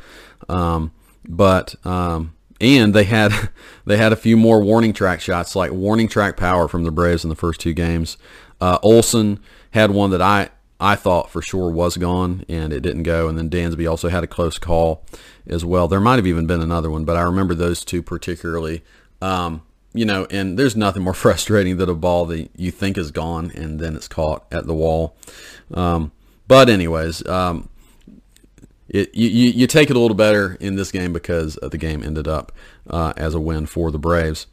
um, 0.48 0.90
but 1.28 1.74
um, 1.84 2.34
and 2.62 2.94
they 2.94 3.04
had 3.04 3.50
they 3.84 3.98
had 3.98 4.14
a 4.14 4.16
few 4.16 4.38
more 4.38 4.62
warning 4.62 4.94
track 4.94 5.20
shots, 5.20 5.54
like 5.54 5.70
warning 5.70 6.08
track 6.08 6.38
power 6.38 6.66
from 6.66 6.84
the 6.84 6.90
Braves 6.90 7.24
in 7.24 7.28
the 7.28 7.36
first 7.36 7.60
two 7.60 7.74
games. 7.74 8.16
Uh, 8.58 8.78
Olson 8.82 9.38
had 9.72 9.90
one 9.90 10.08
that 10.10 10.22
I 10.22 10.48
I 10.78 10.94
thought 10.94 11.30
for 11.30 11.40
sure 11.40 11.70
was 11.70 11.96
gone, 11.96 12.44
and 12.48 12.72
it 12.72 12.80
didn't 12.80 13.04
go. 13.04 13.28
And 13.28 13.38
then 13.38 13.48
Dansby 13.48 13.88
also 13.88 14.08
had 14.08 14.24
a 14.24 14.26
close 14.26 14.58
call 14.58 15.04
as 15.46 15.64
well. 15.64 15.88
There 15.88 16.00
might 16.00 16.16
have 16.16 16.26
even 16.26 16.46
been 16.46 16.60
another 16.60 16.90
one, 16.90 17.04
but 17.04 17.16
I 17.16 17.22
remember 17.22 17.54
those 17.54 17.84
two 17.84 18.02
particularly. 18.02 18.82
Um, 19.22 19.62
you 19.94 20.04
know, 20.04 20.26
and 20.30 20.58
there's 20.58 20.76
nothing 20.76 21.02
more 21.02 21.14
frustrating 21.24 21.78
than 21.78 21.88
a 21.88 21.94
ball 21.94 22.26
that 22.26 22.50
you 22.56 22.70
think 22.70 22.98
is 22.98 23.10
gone 23.10 23.50
and 23.54 23.80
then 23.80 23.96
it's 23.96 24.08
caught 24.08 24.44
at 24.52 24.66
the 24.66 24.74
wall. 24.74 25.16
Um, 25.72 26.12
but 26.46 26.68
anyways, 26.68 27.26
um, 27.26 27.68
it, 28.88 29.14
you, 29.14 29.28
you 29.28 29.66
take 29.66 29.90
it 29.90 29.96
a 29.96 29.98
little 29.98 30.16
better 30.16 30.56
in 30.60 30.76
this 30.76 30.92
game 30.92 31.12
because 31.12 31.58
the 31.60 31.78
game 31.78 32.02
ended 32.02 32.28
up 32.28 32.52
uh, 32.88 33.12
as 33.16 33.34
a 33.34 33.40
win 33.40 33.66
for 33.66 33.90
the 33.90 33.98
Braves. 33.98 34.46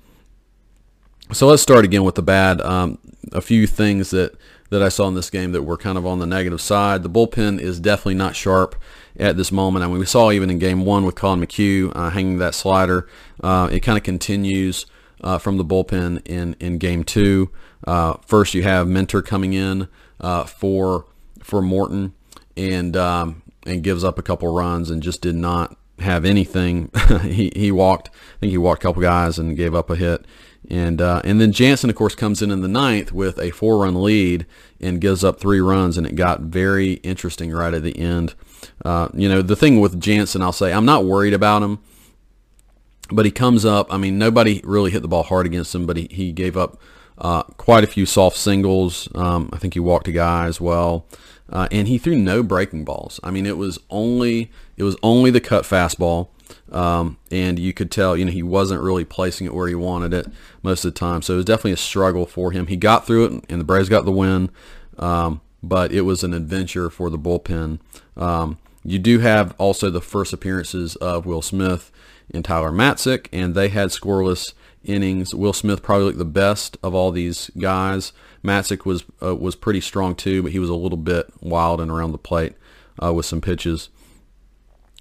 So 1.32 1.48
let's 1.48 1.62
start 1.62 1.86
again 1.86 2.04
with 2.04 2.16
the 2.16 2.24
bad. 2.24 2.62
Um, 2.62 2.98
a 3.32 3.42
few 3.42 3.68
things 3.68 4.12
that, 4.12 4.36
that 4.70 4.82
I 4.82 4.90
saw 4.90 5.08
in 5.08 5.16
this 5.16 5.30
game 5.30 5.52
that 5.52 5.64
were 5.64 5.78
kind 5.78 5.98
of 5.98 6.06
on 6.06 6.20
the 6.20 6.26
negative 6.26 6.62
side. 6.62 7.04
The 7.04 7.10
bullpen 7.10 7.60
is 7.60 7.80
definitely 7.80 8.16
not 8.16 8.36
sharp 8.36 8.76
at 9.20 9.38
this 9.38 9.52
moment. 9.52 9.86
I 9.86 9.88
mean, 9.88 10.00
we 10.00 10.06
saw 10.06 10.32
even 10.32 10.50
in 10.50 10.60
game 10.60 10.86
one 10.86 11.06
with 11.06 11.16
Collin 11.16 11.42
McHugh 11.42 11.92
uh, 11.96 12.10
hanging 12.10 12.40
that 12.40 12.56
slider. 12.56 13.08
Uh, 13.42 13.70
it 13.72 13.82
kind 13.82 13.98
of 13.98 14.04
continues 14.04 14.86
uh, 15.22 15.38
from 15.38 15.58
the 15.58 15.66
bullpen 15.66 16.26
in, 16.28 16.56
in 16.60 16.78
game 16.78 17.04
two. 17.04 17.50
Uh, 17.86 18.16
first, 18.26 18.54
you 18.54 18.64
have 18.64 18.88
Minter 18.88 19.22
coming 19.22 19.54
in 19.54 19.88
uh, 20.20 20.46
for 20.46 21.06
for 21.42 21.62
Morton 21.62 22.14
and 22.56 22.96
um, 22.96 23.42
and 23.66 23.84
gives 23.84 24.04
up 24.04 24.18
a 24.18 24.24
couple 24.24 24.54
runs 24.54 24.90
and 24.90 25.04
just 25.04 25.22
did 25.22 25.36
not 25.36 25.76
have 26.00 26.26
anything. 26.26 26.90
he 27.22 27.52
he 27.56 27.72
walked. 27.72 28.10
I 28.10 28.40
think 28.40 28.52
he 28.52 28.58
walked 28.58 28.84
a 28.84 28.88
couple 28.88 29.02
guys 29.02 29.38
and 29.38 29.58
gave 29.58 29.76
up 29.76 29.90
a 29.90 29.96
hit. 29.96 30.26
And 30.70 31.02
uh, 31.02 31.22
and 31.26 31.42
then 31.42 31.52
Jansen, 31.52 31.90
of 31.90 31.96
course, 31.96 32.16
comes 32.16 32.42
in 32.42 32.50
in 32.50 32.62
the 32.62 32.68
ninth 32.68 33.12
with 33.12 33.38
a 33.38 33.52
four-run 33.52 34.02
lead 34.02 34.46
and 34.80 35.02
gives 35.02 35.24
up 35.24 35.40
three 35.40 35.60
runs, 35.60 35.98
and 35.98 36.08
it 36.08 36.16
got 36.16 36.42
very 36.42 36.94
interesting 37.04 37.52
right 37.52 37.74
at 37.74 37.84
the 37.84 37.98
end. 37.98 38.34
Uh, 38.84 39.10
you 39.14 39.28
know, 39.28 39.42
the 39.42 39.58
thing 39.58 39.82
with 39.82 40.00
Jansen, 40.00 40.42
I'll 40.42 40.54
say, 40.54 40.72
I'm 40.72 40.86
not 40.86 41.04
worried 41.04 41.34
about 41.34 41.64
him, 41.64 41.80
but 43.12 43.26
he 43.26 43.32
comes 43.32 43.66
up. 43.66 43.94
I 43.94 43.98
mean, 43.98 44.18
nobody 44.18 44.62
really 44.64 44.92
hit 44.92 45.02
the 45.02 45.08
ball 45.08 45.24
hard 45.24 45.46
against 45.46 45.76
him, 45.76 45.86
but 45.86 45.98
he, 45.98 46.08
he 46.10 46.32
gave 46.32 46.56
up 46.56 46.80
uh, 47.18 47.44
quite 47.44 47.84
a 47.84 47.88
few 47.88 48.06
soft 48.06 48.38
singles. 48.38 49.10
Um, 49.16 49.50
I 49.52 49.58
think 49.58 49.74
he 49.74 49.80
walked 49.82 50.08
a 50.08 50.14
guy 50.14 50.46
as 50.46 50.62
well, 50.62 51.06
uh, 51.50 51.68
and 51.72 51.88
he 51.90 51.98
threw 51.98 52.16
no 52.16 52.42
breaking 52.42 52.86
balls. 52.86 53.20
I 53.22 53.32
mean, 53.32 53.46
it 53.46 53.58
was 53.58 53.80
only 53.90 54.50
it 54.78 54.84
was 54.84 54.96
only 55.04 55.30
the 55.30 55.42
cut 55.42 55.66
fastball, 55.66 56.30
um, 56.72 57.18
and 57.32 57.60
you 57.60 57.74
could 57.74 57.92
tell 57.92 58.16
you 58.18 58.26
know 58.26 58.32
he 58.32 58.44
wasn't 58.44 58.82
really 58.82 59.06
placing 59.06 59.48
it 59.48 59.54
where 59.54 59.68
he 59.68 59.76
wanted 59.76 60.14
it 60.14 60.28
most 60.62 60.86
of 60.86 60.94
the 60.94 61.00
time. 61.00 61.22
So 61.22 61.34
it 61.34 61.38
was 61.38 61.46
definitely 61.46 61.74
a 61.74 61.78
struggle 61.78 62.26
for 62.26 62.52
him. 62.52 62.68
He 62.68 62.76
got 62.76 63.06
through 63.06 63.26
it, 63.26 63.44
and 63.50 63.60
the 63.60 63.66
Braves 63.66 63.90
got 63.90 64.06
the 64.06 64.12
win, 64.12 64.50
um, 64.98 65.42
but 65.62 65.92
it 65.92 66.02
was 66.02 66.24
an 66.24 66.34
adventure 66.34 66.90
for 66.90 67.10
the 67.10 67.20
bullpen. 67.20 67.80
Um, 68.18 68.58
you 68.84 69.00
do 69.00 69.20
have 69.20 69.56
also 69.58 69.90
the 69.90 70.02
first 70.02 70.34
appearances 70.34 70.96
of 70.98 71.26
Will 71.26 71.42
Smith 71.42 71.92
and 72.34 72.44
Tyler 72.44 72.72
Matzek, 72.72 73.28
and 73.32 73.56
they 73.56 73.70
had 73.70 73.90
scoreless 73.90 74.54
innings. 74.84 75.34
Will 75.34 75.54
Smith 75.54 75.82
probably 75.82 76.06
looked 76.06 76.18
the 76.18 76.26
best 76.26 76.78
of 76.84 76.94
all 76.94 77.12
these 77.12 77.50
guys. 77.58 78.12
Matzek 78.44 78.86
was 78.86 79.06
uh, 79.22 79.36
was 79.36 79.56
pretty 79.56 79.82
strong 79.82 80.16
too, 80.16 80.44
but 80.44 80.52
he 80.52 80.60
was 80.60 80.70
a 80.70 80.76
little 80.76 80.98
bit 80.98 81.32
wild 81.40 81.80
and 81.80 81.90
around 81.90 82.12
the 82.12 82.18
plate 82.18 82.54
uh, 83.02 83.14
with 83.14 83.26
some 83.26 83.42
pitches. 83.42 83.90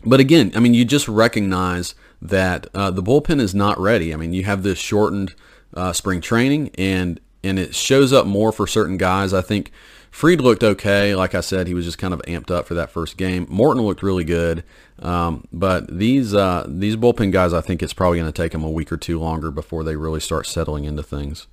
But 0.05 0.21
again, 0.21 0.53
I 0.55 0.61
mean, 0.61 0.75
you 0.75 0.85
just 0.85 1.09
recognize 1.09 1.95
that 2.21 2.67
uh, 2.75 2.91
the 2.91 3.03
bullpen 3.03 3.41
is 3.41 3.55
not 3.55 3.79
ready. 3.79 4.13
I 4.13 4.17
mean, 4.17 4.33
you 4.33 4.45
have 4.45 4.63
this 4.63 4.79
shortened 4.79 5.35
uh, 5.75 5.93
spring 5.93 6.21
training, 6.21 6.71
and 6.77 7.21
and 7.45 7.59
it 7.59 7.75
shows 7.75 8.13
up 8.13 8.27
more 8.27 8.53
for 8.53 8.67
certain 8.67 8.97
guys. 8.97 9.33
I 9.33 9.43
think 9.43 9.73
Fried 10.11 10.41
looked 10.41 10.63
okay. 10.63 11.15
Like 11.15 11.35
I 11.35 11.41
said, 11.41 11.67
he 11.67 11.75
was 11.75 11.85
just 11.85 11.99
kind 11.99 12.15
of 12.15 12.21
amped 12.23 12.51
up 12.51 12.67
for 12.67 12.75
that 12.75 12.91
first 12.91 13.17
game. 13.17 13.47
Morton 13.49 13.83
looked 13.83 14.03
really 14.03 14.25
good. 14.25 14.63
Um, 14.99 15.49
but 15.53 15.99
these 15.99 16.35
uh, 16.35 16.67
these 16.69 16.97
bullpen 16.97 17.33
guys, 17.33 17.53
I 17.53 17.61
think 17.61 17.83
it's 17.83 17.95
probably 17.95 18.19
going 18.19 18.31
to 18.31 18.43
take 18.43 18.53
them 18.53 18.63
a 18.63 18.71
week 18.71 18.93
or 18.93 18.97
two 18.97 19.19
longer 19.19 19.51
before 19.51 19.83
they 19.83 19.97
really 19.97 20.21
start 20.21 20.47
settling 20.47 20.85
into 20.85 21.03
things. 21.03 21.47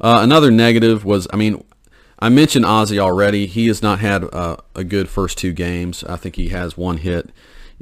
Uh, 0.00 0.18
another 0.22 0.50
negative 0.50 1.04
was, 1.04 1.28
I 1.32 1.36
mean, 1.36 1.62
I 2.18 2.28
mentioned 2.28 2.66
Ozzie 2.66 2.98
already. 2.98 3.46
He 3.46 3.68
has 3.68 3.82
not 3.82 4.00
had 4.00 4.24
uh, 4.34 4.56
a 4.74 4.84
good 4.84 5.08
first 5.08 5.38
two 5.38 5.52
games. 5.52 6.02
I 6.04 6.16
think 6.16 6.36
he 6.36 6.48
has 6.48 6.76
one 6.76 6.98
hit 6.98 7.30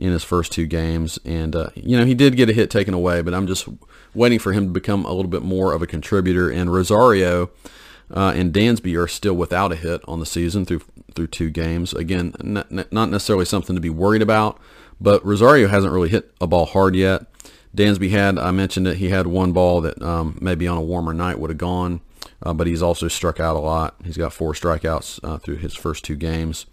in 0.00 0.12
his 0.12 0.24
first 0.24 0.50
two 0.50 0.66
games, 0.66 1.18
and 1.24 1.54
uh, 1.54 1.68
you 1.74 1.96
know 1.96 2.04
he 2.04 2.14
did 2.14 2.34
get 2.34 2.48
a 2.48 2.52
hit 2.52 2.70
taken 2.70 2.94
away. 2.94 3.22
But 3.22 3.34
I'm 3.34 3.46
just 3.46 3.68
waiting 4.14 4.38
for 4.38 4.52
him 4.52 4.66
to 4.66 4.72
become 4.72 5.04
a 5.04 5.12
little 5.12 5.30
bit 5.30 5.42
more 5.42 5.72
of 5.72 5.82
a 5.82 5.86
contributor. 5.86 6.50
And 6.50 6.72
Rosario 6.72 7.50
uh, 8.12 8.32
and 8.34 8.52
Dansby 8.52 9.00
are 9.00 9.06
still 9.06 9.34
without 9.34 9.72
a 9.72 9.76
hit 9.76 10.00
on 10.08 10.18
the 10.18 10.26
season 10.26 10.64
through 10.64 10.82
through 11.14 11.28
two 11.28 11.50
games. 11.50 11.92
Again, 11.92 12.34
not, 12.42 12.70
not 12.92 13.10
necessarily 13.10 13.44
something 13.44 13.76
to 13.76 13.80
be 13.80 13.90
worried 13.90 14.22
about, 14.22 14.58
but 15.00 15.24
Rosario 15.24 15.68
hasn't 15.68 15.92
really 15.92 16.08
hit 16.08 16.32
a 16.40 16.46
ball 16.46 16.66
hard 16.66 16.96
yet. 16.96 17.26
Dansby 17.76 18.10
had, 18.10 18.38
I 18.38 18.50
mentioned 18.50 18.88
it, 18.88 18.96
he 18.96 19.10
had 19.10 19.26
one 19.28 19.52
ball 19.52 19.80
that 19.80 20.00
um, 20.02 20.38
maybe 20.40 20.66
on 20.66 20.76
a 20.76 20.82
warmer 20.82 21.14
night 21.14 21.38
would 21.38 21.50
have 21.50 21.58
gone, 21.58 22.00
uh, 22.42 22.52
but 22.52 22.66
he's 22.66 22.82
also 22.82 23.06
struck 23.06 23.38
out 23.38 23.54
a 23.54 23.60
lot. 23.60 23.94
He's 24.04 24.16
got 24.16 24.32
four 24.32 24.54
strikeouts 24.54 25.20
uh, 25.22 25.38
through 25.38 25.56
his 25.56 25.74
first 25.74 26.04
two 26.04 26.16
games. 26.16 26.66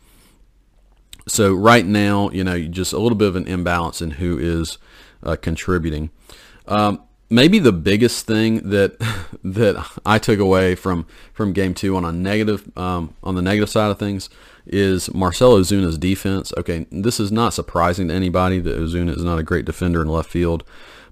So 1.28 1.54
right 1.54 1.86
now, 1.86 2.30
you 2.32 2.44
know, 2.44 2.60
just 2.62 2.94
a 2.94 3.00
little 3.00 3.18
bit 3.18 3.28
of 3.28 3.36
an 3.36 3.48
imbalance 3.48 4.02
in 4.02 4.12
who 4.12 4.38
is 4.38 4.78
uh, 5.24 5.36
contributing. 5.36 6.10
Um, 6.68 7.04
maybe 7.30 7.60
the 7.60 7.74
biggest 7.74 8.26
thing 8.26 8.70
that 8.70 8.98
that 9.44 9.86
I 10.06 10.20
took 10.20 10.40
away 10.40 10.76
from 10.76 11.06
from 11.34 11.54
game 11.54 11.74
two 11.74 11.96
on 11.96 12.06
a 12.06 12.12
negative 12.12 12.72
um, 12.78 13.16
on 13.24 13.36
the 13.36 13.42
negative 13.42 13.70
side 13.70 13.92
of 13.92 14.00
things 14.00 14.30
is 14.66 15.13
Marcelo 15.13 15.60
Ozuna's 15.60 15.98
defense. 15.98 16.54
Okay, 16.58 16.86
this 16.92 17.20
is 17.20 17.32
not 17.32 17.54
surprising 17.54 18.10
to 18.10 18.13
anybody 18.13 18.60
that 18.60 18.78
Ozuna 18.78 19.16
is 19.16 19.24
not 19.24 19.40
a 19.40 19.44
great 19.44 19.66
defender 19.66 20.02
in 20.02 20.08
left 20.08 20.30
field, 20.30 20.63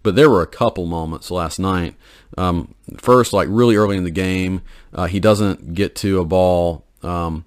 but 0.03 0.15
there 0.15 0.29
were 0.29 0.41
a 0.41 0.47
couple 0.47 0.85
moments 0.85 1.31
last 1.31 1.59
night. 1.59 1.95
Um, 2.37 2.75
first, 2.97 3.33
like 3.33 3.47
really 3.49 3.75
early 3.75 3.97
in 3.97 4.03
the 4.03 4.11
game, 4.11 4.61
uh, 4.93 5.05
he 5.05 5.19
doesn't 5.19 5.73
get 5.73 5.95
to 5.97 6.19
a 6.19 6.25
ball 6.25 6.85
um, 7.01 7.45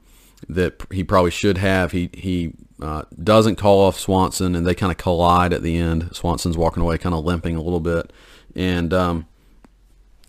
that 0.48 0.83
he 0.92 1.05
probably 1.05 1.31
should 1.31 1.59
have. 1.59 1.92
He 1.92 2.11
he 2.12 2.53
uh, 2.81 3.03
doesn't 3.22 3.57
call 3.57 3.81
off 3.81 3.98
Swanson, 3.98 4.55
and 4.55 4.66
they 4.66 4.74
kind 4.74 4.92
of 4.92 4.98
collide 4.98 5.53
at 5.53 5.62
the 5.62 5.77
end. 5.77 6.14
Swanson's 6.14 6.57
walking 6.57 6.83
away, 6.83 6.98
kind 6.98 7.14
of 7.14 7.24
limping 7.24 7.57
a 7.57 7.62
little 7.62 7.81
bit, 7.81 8.12
and 8.55 8.92
um, 8.92 9.27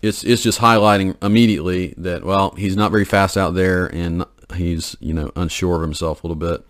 it's 0.02 0.24
it's 0.24 0.42
just 0.42 0.60
highlighting 0.60 1.16
immediately 1.22 1.94
that 1.96 2.24
well, 2.24 2.52
he's 2.56 2.76
not 2.76 2.90
very 2.90 3.04
fast 3.04 3.36
out 3.36 3.54
there, 3.54 3.86
and 3.86 4.24
he's 4.54 4.96
you 5.00 5.14
know 5.14 5.30
unsure 5.36 5.76
of 5.76 5.82
himself 5.82 6.24
a 6.24 6.26
little 6.26 6.36
bit. 6.36 6.66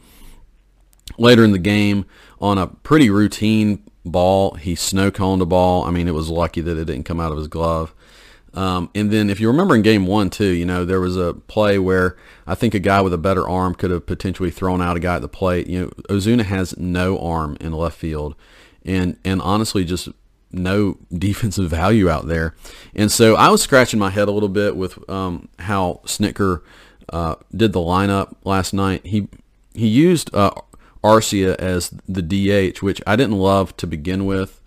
Later 1.18 1.44
in 1.44 1.52
the 1.52 1.58
game, 1.58 2.06
on 2.40 2.58
a 2.58 2.66
pretty 2.68 3.10
routine 3.10 3.82
ball, 4.04 4.54
he 4.54 4.74
snow 4.74 5.10
coned 5.10 5.42
a 5.42 5.46
ball. 5.46 5.84
I 5.84 5.90
mean, 5.90 6.08
it 6.08 6.14
was 6.14 6.30
lucky 6.30 6.60
that 6.60 6.78
it 6.78 6.84
didn't 6.86 7.04
come 7.04 7.20
out 7.20 7.32
of 7.32 7.38
his 7.38 7.48
glove. 7.48 7.94
Um, 8.54 8.90
and 8.94 9.10
then 9.10 9.30
if 9.30 9.38
you 9.38 9.48
remember 9.48 9.76
in 9.76 9.82
game 9.82 10.06
one 10.06 10.28
too, 10.30 10.50
you 10.50 10.64
know, 10.64 10.84
there 10.84 11.00
was 11.00 11.16
a 11.16 11.34
play 11.34 11.78
where 11.78 12.16
I 12.46 12.54
think 12.54 12.74
a 12.74 12.80
guy 12.80 13.00
with 13.00 13.12
a 13.12 13.18
better 13.18 13.48
arm 13.48 13.74
could 13.74 13.90
have 13.90 14.06
potentially 14.06 14.50
thrown 14.50 14.82
out 14.82 14.96
a 14.96 15.00
guy 15.00 15.16
at 15.16 15.22
the 15.22 15.28
plate. 15.28 15.68
You 15.68 15.80
know, 15.80 15.88
Ozuna 16.08 16.42
has 16.42 16.76
no 16.76 17.18
arm 17.18 17.56
in 17.60 17.72
left 17.72 17.96
field 17.96 18.34
and, 18.84 19.16
and 19.24 19.40
honestly 19.42 19.84
just 19.84 20.08
no 20.52 20.98
defensive 21.12 21.70
value 21.70 22.08
out 22.08 22.26
there. 22.26 22.54
And 22.94 23.10
so 23.10 23.36
I 23.36 23.48
was 23.50 23.62
scratching 23.62 23.98
my 23.98 24.10
head 24.10 24.28
a 24.28 24.32
little 24.32 24.48
bit 24.48 24.76
with 24.76 25.08
um, 25.08 25.48
how 25.60 26.00
Snitker 26.04 26.62
uh, 27.12 27.36
did 27.54 27.72
the 27.72 27.80
lineup 27.80 28.34
last 28.44 28.72
night. 28.72 29.04
He 29.06 29.28
he 29.72 29.86
used 29.86 30.34
uh, 30.34 30.50
Arcia 31.02 31.54
as 31.56 31.94
the 32.08 32.22
DH, 32.22 32.82
which 32.82 33.00
I 33.06 33.16
didn't 33.16 33.38
love 33.38 33.76
to 33.78 33.86
begin 33.86 34.26
with, 34.26 34.59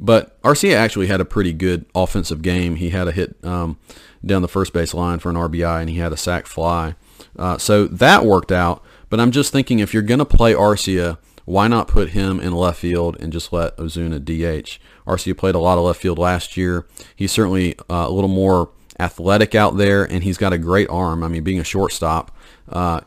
but 0.00 0.40
Arcia 0.42 0.74
actually 0.74 1.06
had 1.08 1.20
a 1.20 1.24
pretty 1.24 1.52
good 1.52 1.84
offensive 1.94 2.42
game. 2.42 2.76
He 2.76 2.90
had 2.90 3.08
a 3.08 3.12
hit 3.12 3.36
um, 3.44 3.78
down 4.24 4.42
the 4.42 4.48
first 4.48 4.72
base 4.72 4.94
line 4.94 5.18
for 5.18 5.30
an 5.30 5.36
RBI, 5.36 5.80
and 5.80 5.90
he 5.90 5.96
had 5.96 6.12
a 6.12 6.16
sac 6.16 6.46
fly. 6.46 6.94
Uh, 7.36 7.58
so 7.58 7.86
that 7.86 8.24
worked 8.24 8.52
out. 8.52 8.82
But 9.10 9.20
I'm 9.20 9.30
just 9.30 9.52
thinking 9.52 9.78
if 9.78 9.94
you're 9.94 10.02
going 10.02 10.18
to 10.18 10.24
play 10.24 10.52
Arcia, 10.52 11.18
why 11.44 11.66
not 11.66 11.88
put 11.88 12.10
him 12.10 12.40
in 12.40 12.52
left 12.52 12.78
field 12.78 13.16
and 13.20 13.32
just 13.32 13.52
let 13.52 13.76
Ozuna 13.78 14.20
DH? 14.22 14.78
Arcia 15.06 15.36
played 15.36 15.54
a 15.54 15.58
lot 15.58 15.78
of 15.78 15.84
left 15.84 16.00
field 16.00 16.18
last 16.18 16.56
year. 16.56 16.86
He's 17.16 17.32
certainly 17.32 17.76
uh, 17.90 18.06
a 18.06 18.10
little 18.10 18.28
more 18.28 18.70
athletic 19.00 19.54
out 19.54 19.76
there, 19.76 20.04
and 20.04 20.22
he's 20.22 20.36
got 20.36 20.52
a 20.52 20.58
great 20.58 20.90
arm. 20.90 21.22
I 21.22 21.28
mean, 21.28 21.44
being 21.44 21.60
a 21.60 21.64
shortstop, 21.64 22.36
uh, 22.68 23.00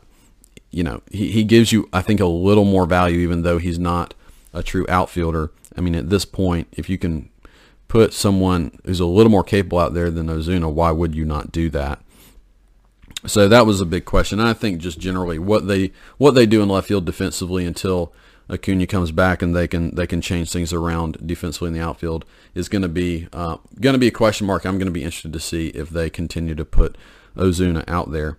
you 0.71 0.83
know, 0.83 1.01
he, 1.11 1.31
he 1.31 1.43
gives 1.43 1.71
you, 1.71 1.87
I 1.93 2.01
think, 2.01 2.19
a 2.19 2.25
little 2.25 2.65
more 2.65 2.85
value, 2.85 3.19
even 3.19 3.43
though 3.43 3.59
he's 3.59 3.77
not 3.77 4.13
a 4.53 4.63
true 4.63 4.85
outfielder. 4.89 5.51
I 5.77 5.81
mean, 5.81 5.95
at 5.95 6.09
this 6.09 6.25
point, 6.25 6.67
if 6.71 6.89
you 6.89 6.97
can 6.97 7.29
put 7.87 8.13
someone 8.13 8.77
who's 8.85 8.99
a 8.99 9.05
little 9.05 9.31
more 9.31 9.43
capable 9.43 9.79
out 9.79 9.93
there 9.93 10.09
than 10.09 10.27
Ozuna, 10.27 10.71
why 10.71 10.91
would 10.91 11.15
you 11.15 11.25
not 11.25 11.51
do 11.51 11.69
that? 11.71 12.01
So 13.25 13.47
that 13.47 13.65
was 13.65 13.81
a 13.81 13.85
big 13.85 14.05
question. 14.05 14.39
I 14.39 14.53
think 14.53 14.79
just 14.79 14.99
generally 14.99 15.37
what 15.37 15.67
they 15.67 15.91
what 16.17 16.31
they 16.31 16.45
do 16.45 16.61
in 16.61 16.69
left 16.69 16.87
field 16.87 17.05
defensively 17.05 17.65
until 17.65 18.13
Acuna 18.49 18.87
comes 18.87 19.11
back 19.11 19.41
and 19.41 19.55
they 19.55 19.67
can 19.67 19.95
they 19.95 20.07
can 20.07 20.21
change 20.21 20.51
things 20.51 20.73
around 20.73 21.17
defensively 21.25 21.67
in 21.67 21.73
the 21.73 21.81
outfield 21.81 22.25
is 22.55 22.67
going 22.67 22.81
to 22.81 22.89
be 22.89 23.27
uh, 23.31 23.57
going 23.79 23.93
to 23.93 23.99
be 23.99 24.07
a 24.07 24.11
question 24.11 24.47
mark. 24.47 24.65
I'm 24.65 24.77
going 24.77 24.85
to 24.85 24.91
be 24.91 25.03
interested 25.03 25.33
to 25.33 25.39
see 25.39 25.67
if 25.69 25.89
they 25.89 26.09
continue 26.09 26.55
to 26.55 26.65
put 26.65 26.97
Ozuna 27.35 27.83
out 27.87 28.11
there. 28.11 28.37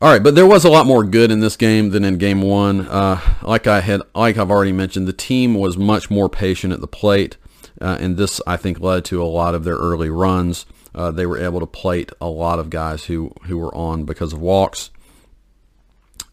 All 0.00 0.08
right, 0.08 0.22
but 0.22 0.36
there 0.36 0.46
was 0.46 0.64
a 0.64 0.70
lot 0.70 0.86
more 0.86 1.02
good 1.02 1.32
in 1.32 1.40
this 1.40 1.56
game 1.56 1.90
than 1.90 2.04
in 2.04 2.18
game 2.18 2.40
one. 2.40 2.86
Uh, 2.86 3.20
like 3.42 3.66
I 3.66 3.80
had, 3.80 4.00
like 4.14 4.36
I've 4.36 4.50
already 4.50 4.70
mentioned, 4.70 5.08
the 5.08 5.12
team 5.12 5.54
was 5.54 5.76
much 5.76 6.08
more 6.08 6.28
patient 6.28 6.72
at 6.72 6.80
the 6.80 6.86
plate, 6.86 7.36
uh, 7.80 7.98
and 7.98 8.16
this 8.16 8.40
I 8.46 8.56
think 8.56 8.78
led 8.78 9.04
to 9.06 9.20
a 9.20 9.26
lot 9.26 9.56
of 9.56 9.64
their 9.64 9.74
early 9.74 10.08
runs. 10.08 10.66
Uh, 10.94 11.10
they 11.10 11.26
were 11.26 11.38
able 11.38 11.58
to 11.58 11.66
plate 11.66 12.12
a 12.20 12.28
lot 12.28 12.60
of 12.60 12.70
guys 12.70 13.06
who 13.06 13.32
who 13.46 13.58
were 13.58 13.74
on 13.74 14.04
because 14.04 14.32
of 14.32 14.40
walks. 14.40 14.90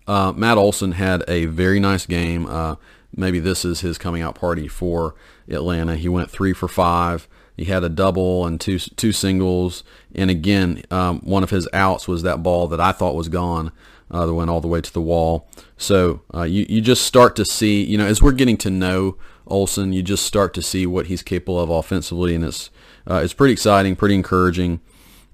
Uh, 0.06 0.32
Matt 0.36 0.60
Olson 0.60 0.92
had 0.92 1.24
a 1.28 1.46
very 1.46 1.80
nice 1.80 2.06
game. 2.06 2.46
Uh, 2.46 2.76
maybe 3.16 3.40
this 3.40 3.66
is 3.66 3.82
his 3.82 3.98
coming 3.98 4.22
out 4.22 4.36
party 4.36 4.68
for 4.68 5.16
Atlanta. 5.50 5.96
He 5.96 6.08
went 6.08 6.30
three 6.30 6.54
for 6.54 6.68
five. 6.68 7.28
He 7.58 7.66
had 7.66 7.84
a 7.84 7.90
double 7.90 8.46
and 8.46 8.60
two 8.60 8.80
two 8.80 9.12
singles. 9.12 9.84
And 10.14 10.30
again, 10.30 10.84
um, 10.92 11.20
one 11.22 11.44
of 11.44 11.50
his 11.50 11.68
outs 11.74 12.08
was 12.08 12.24
that 12.24 12.44
ball 12.44 12.68
that 12.68 12.82
I 12.82 12.92
thought 12.92 13.16
was 13.16 13.30
gone 13.30 13.72
uh, 14.12 14.26
that 14.26 14.34
went 14.34 14.50
all 14.50 14.62
the 14.62 14.68
way 14.68 14.82
to 14.82 14.94
the 14.94 15.02
wall. 15.02 15.48
So 15.78 16.22
uh, 16.34 16.44
you 16.44 16.66
you 16.68 16.82
just 16.82 17.04
start 17.04 17.36
to 17.38 17.46
see, 17.46 17.84
you 17.84 17.98
know, 17.98 18.06
as 18.06 18.22
we're 18.22 18.34
getting 18.34 18.58
to 18.58 18.70
know 18.70 19.18
Olson, 19.48 19.94
you 19.94 20.04
just 20.04 20.26
start 20.26 20.54
to 20.56 20.62
see 20.62 20.86
what 20.86 21.08
he's 21.08 21.22
capable 21.22 21.60
of 21.60 21.70
offensively, 21.70 22.36
and 22.36 22.44
it's 22.44 22.70
uh, 23.10 23.22
it's 23.24 23.34
pretty 23.34 23.54
exciting, 23.54 23.96
pretty 23.96 24.16
encouraging. 24.16 24.80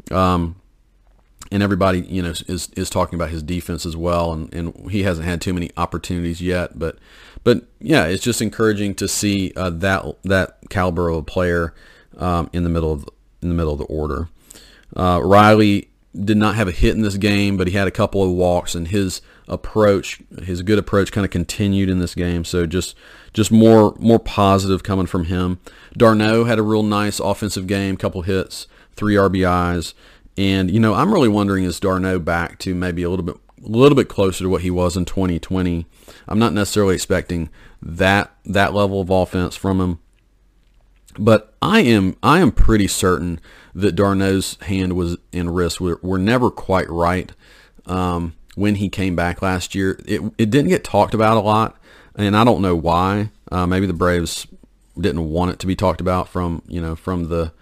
Um, 0.10 0.55
and 1.51 1.62
everybody, 1.62 2.01
you 2.01 2.21
know, 2.21 2.34
is 2.47 2.69
is 2.75 2.89
talking 2.89 3.15
about 3.15 3.29
his 3.29 3.43
defense 3.43 3.86
as 3.86 3.97
well, 3.97 4.31
and, 4.31 4.53
and 4.53 4.91
he 4.91 5.03
hasn't 5.03 5.27
had 5.27 5.41
too 5.41 5.53
many 5.53 5.71
opportunities 5.75 6.41
yet, 6.41 6.79
but 6.79 6.97
but 7.43 7.65
yeah, 7.79 8.05
it's 8.05 8.23
just 8.23 8.41
encouraging 8.41 8.95
to 8.95 9.07
see 9.07 9.51
uh, 9.55 9.69
that 9.69 10.05
that 10.23 10.57
caliber 10.69 11.10
of 11.10 11.17
a 11.17 11.23
player 11.23 11.73
um, 12.17 12.50
in 12.54 12.63
the 12.63 12.69
middle 12.69 12.91
of 12.91 13.08
in 13.41 13.50
the 13.50 13.56
middle 13.56 13.74
of 13.74 13.80
the 13.80 13.86
order. 13.86 14.30
Uh, 14.95 15.19
Riley 15.24 15.89
did 16.13 16.38
not 16.38 16.56
have 16.56 16.67
a 16.67 16.71
hit 16.71 16.95
in 16.95 17.02
this 17.02 17.17
game, 17.17 17.58
but 17.58 17.67
he 17.67 17.74
had 17.74 17.88
a 17.88 17.91
couple 17.91 18.24
of 18.24 18.32
walks, 18.32 18.76
and 18.76 18.89
his 18.89 19.21
approach, 19.47 20.21
his 20.43 20.62
good 20.62 20.80
approach, 20.80 21.12
kind 21.12 21.26
of 21.26 21.32
continued 21.32 21.89
in 21.89 22.00
this 22.00 22.15
game. 22.15 22.43
So 22.43 22.65
just 22.65 22.95
just 23.34 23.52
more 23.52 23.95
more 24.00 24.19
positive 24.19 24.84
coming 24.84 25.06
from 25.06 25.26
him. 25.26 25.60
d'Arnaud 25.95 26.45
had 26.45 26.60
a 26.60 26.63
real 26.63 26.84
nice 26.84 27.19
offensive 27.19 27.67
game, 27.67 27.97
couple 27.97 28.24
hits, 28.24 28.67
three 28.95 29.15
RBIs. 29.15 29.93
And 30.38 30.71
you 30.71 30.80
know, 30.80 30.93
I'm 30.93 31.13
really 31.13 31.28
wondering 31.28 31.63
is 31.63 31.80
d'Arnaud 31.80 32.19
back 32.19 32.60
to 32.60 32.74
maybe 32.76 33.04
a 33.04 33.10
little 33.10 33.26
bit 33.26 33.38
a 33.63 33.69
little 33.69 33.95
bit 33.95 34.10
closer 34.10 34.43
to 34.43 34.50
what 34.50 34.62
he 34.62 34.71
was 34.71 34.97
in 34.97 35.06
2020. 35.06 35.86
I'm 36.28 36.39
not 36.39 36.54
necessarily 36.54 36.95
expecting 36.95 37.50
that 37.82 38.32
that 38.45 38.74
level 38.74 39.02
of 39.02 39.10
offense 39.10 39.56
from 39.56 39.80
him, 39.80 40.00
but 41.17 41.54
I 41.62 41.82
am 41.82 42.15
I 42.24 42.39
am 42.39 42.52
pretty 42.52 42.88
certain 42.88 43.39
that 43.74 43.95
d'Arnaud's 43.95 44.58
hand 44.63 44.93
was 44.93 45.17
and 45.32 45.56
wrist 45.56 45.80
were, 45.80 46.00
were 46.02 46.17
never 46.17 46.50
quite 46.50 46.89
right 46.89 47.32
um, 47.86 48.36
when 48.56 48.76
he 48.76 48.89
came 48.89 49.15
back 49.15 49.41
last 49.41 49.76
year. 49.76 50.00
It 50.06 50.21
it 50.38 50.50
didn't 50.50 50.69
get 50.69 50.84
talked 50.84 51.13
about 51.13 51.38
a 51.38 51.41
lot, 51.41 51.78
and 52.15 52.36
I 52.36 52.43
don't 52.43 52.62
know 52.62 52.76
why. 52.76 53.32
Uh, 53.52 53.67
maybe 53.67 53.86
the 53.86 53.93
Braves 53.93 54.47
didn't 55.00 55.30
want 55.30 55.52
it 55.52 55.60
to 55.60 55.67
be 55.67 55.76
talked 55.76 56.02
about 56.02 56.28
from 56.28 56.62
you 56.67 56.82
know 56.82 56.95
from 56.95 57.30
the 57.30 57.54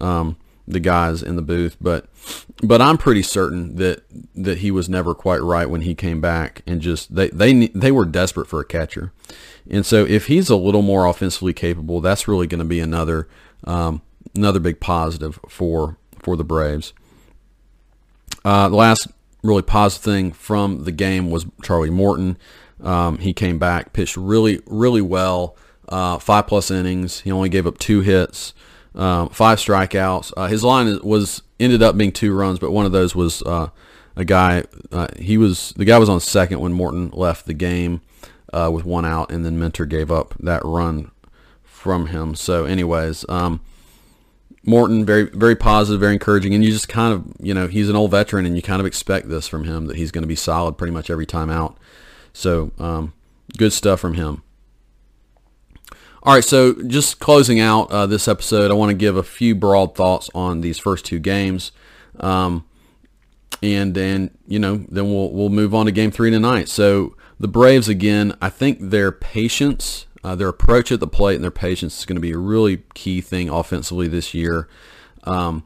um, 0.00 0.36
the 0.68 0.80
guys 0.80 1.22
in 1.22 1.36
the 1.36 1.42
booth, 1.42 1.76
but 1.80 2.06
but 2.62 2.80
I'm 2.80 2.98
pretty 2.98 3.22
certain 3.22 3.76
that 3.76 4.02
that 4.34 4.58
he 4.58 4.70
was 4.70 4.88
never 4.88 5.14
quite 5.14 5.42
right 5.42 5.68
when 5.68 5.82
he 5.82 5.94
came 5.94 6.20
back, 6.20 6.62
and 6.66 6.80
just 6.80 7.14
they 7.14 7.28
they 7.28 7.68
they 7.68 7.92
were 7.92 8.04
desperate 8.04 8.48
for 8.48 8.60
a 8.60 8.64
catcher, 8.64 9.12
and 9.70 9.84
so 9.84 10.04
if 10.04 10.26
he's 10.26 10.48
a 10.48 10.56
little 10.56 10.82
more 10.82 11.06
offensively 11.06 11.52
capable, 11.52 12.00
that's 12.00 12.28
really 12.28 12.46
going 12.46 12.60
to 12.60 12.64
be 12.64 12.80
another 12.80 13.28
um, 13.64 14.02
another 14.34 14.60
big 14.60 14.80
positive 14.80 15.38
for 15.48 15.96
for 16.18 16.36
the 16.36 16.44
Braves. 16.44 16.92
Uh, 18.44 18.68
the 18.68 18.76
last 18.76 19.08
really 19.42 19.62
positive 19.62 20.04
thing 20.04 20.32
from 20.32 20.84
the 20.84 20.92
game 20.92 21.30
was 21.30 21.46
Charlie 21.62 21.90
Morton. 21.90 22.36
Um, 22.82 23.18
he 23.18 23.32
came 23.32 23.58
back, 23.58 23.92
pitched 23.92 24.16
really 24.16 24.60
really 24.66 25.02
well, 25.02 25.56
uh, 25.88 26.18
five 26.18 26.46
plus 26.46 26.70
innings. 26.70 27.20
He 27.20 27.32
only 27.32 27.48
gave 27.48 27.66
up 27.66 27.78
two 27.78 28.00
hits 28.00 28.52
um, 28.96 29.28
five 29.28 29.58
strikeouts. 29.58 30.32
Uh, 30.36 30.46
his 30.46 30.64
line 30.64 30.98
was 31.02 31.42
ended 31.60 31.82
up 31.82 31.96
being 31.96 32.12
two 32.12 32.34
runs, 32.34 32.58
but 32.58 32.72
one 32.72 32.86
of 32.86 32.92
those 32.92 33.14
was 33.14 33.42
uh, 33.42 33.68
a 34.16 34.24
guy. 34.24 34.64
Uh, 34.90 35.08
he 35.18 35.38
was 35.38 35.72
the 35.76 35.84
guy 35.84 35.98
was 35.98 36.08
on 36.08 36.18
second 36.18 36.60
when 36.60 36.72
Morton 36.72 37.10
left 37.10 37.46
the 37.46 37.54
game 37.54 38.00
uh, 38.56 38.70
with 38.70 38.86
one 38.86 39.04
out, 39.04 39.30
and 39.30 39.44
then 39.44 39.58
Minter 39.58 39.84
gave 39.84 40.10
up 40.10 40.34
that 40.40 40.64
run 40.64 41.10
from 41.62 42.06
him. 42.06 42.34
So, 42.34 42.64
anyways, 42.64 43.26
um, 43.28 43.60
Morton 44.64 45.04
very 45.04 45.24
very 45.24 45.54
positive, 45.54 46.00
very 46.00 46.14
encouraging, 46.14 46.54
and 46.54 46.64
you 46.64 46.70
just 46.70 46.88
kind 46.88 47.12
of 47.12 47.26
you 47.38 47.52
know 47.52 47.66
he's 47.66 47.90
an 47.90 47.96
old 47.96 48.12
veteran, 48.12 48.46
and 48.46 48.56
you 48.56 48.62
kind 48.62 48.80
of 48.80 48.86
expect 48.86 49.28
this 49.28 49.46
from 49.46 49.64
him 49.64 49.86
that 49.86 49.96
he's 49.96 50.10
going 50.10 50.22
to 50.22 50.28
be 50.28 50.34
solid 50.34 50.78
pretty 50.78 50.92
much 50.92 51.10
every 51.10 51.26
time 51.26 51.50
out. 51.50 51.76
So, 52.32 52.72
um, 52.78 53.12
good 53.58 53.74
stuff 53.74 54.00
from 54.00 54.14
him. 54.14 54.42
All 56.22 56.34
right, 56.34 56.44
so 56.44 56.82
just 56.82 57.20
closing 57.20 57.60
out 57.60 57.90
uh, 57.92 58.06
this 58.06 58.26
episode, 58.26 58.70
I 58.70 58.74
want 58.74 58.90
to 58.90 58.96
give 58.96 59.16
a 59.16 59.22
few 59.22 59.54
broad 59.54 59.94
thoughts 59.94 60.28
on 60.34 60.60
these 60.62 60.78
first 60.78 61.04
two 61.04 61.20
games, 61.20 61.72
um, 62.18 62.64
and 63.62 63.94
then 63.94 64.30
you 64.48 64.58
know 64.58 64.86
then 64.88 65.12
we'll 65.12 65.30
we'll 65.30 65.50
move 65.50 65.74
on 65.74 65.84
to 65.84 65.92
Game 65.92 66.10
Three 66.10 66.30
tonight. 66.30 66.70
So 66.70 67.14
the 67.38 67.48
Braves 67.48 67.88
again, 67.88 68.36
I 68.40 68.48
think 68.48 68.78
their 68.80 69.12
patience, 69.12 70.06
uh, 70.24 70.34
their 70.34 70.48
approach 70.48 70.90
at 70.90 71.00
the 71.00 71.06
plate, 71.06 71.36
and 71.36 71.44
their 71.44 71.50
patience 71.50 71.98
is 71.98 72.04
going 72.04 72.16
to 72.16 72.20
be 72.20 72.32
a 72.32 72.38
really 72.38 72.82
key 72.94 73.20
thing 73.20 73.48
offensively 73.48 74.08
this 74.08 74.34
year. 74.34 74.68
Um, 75.24 75.64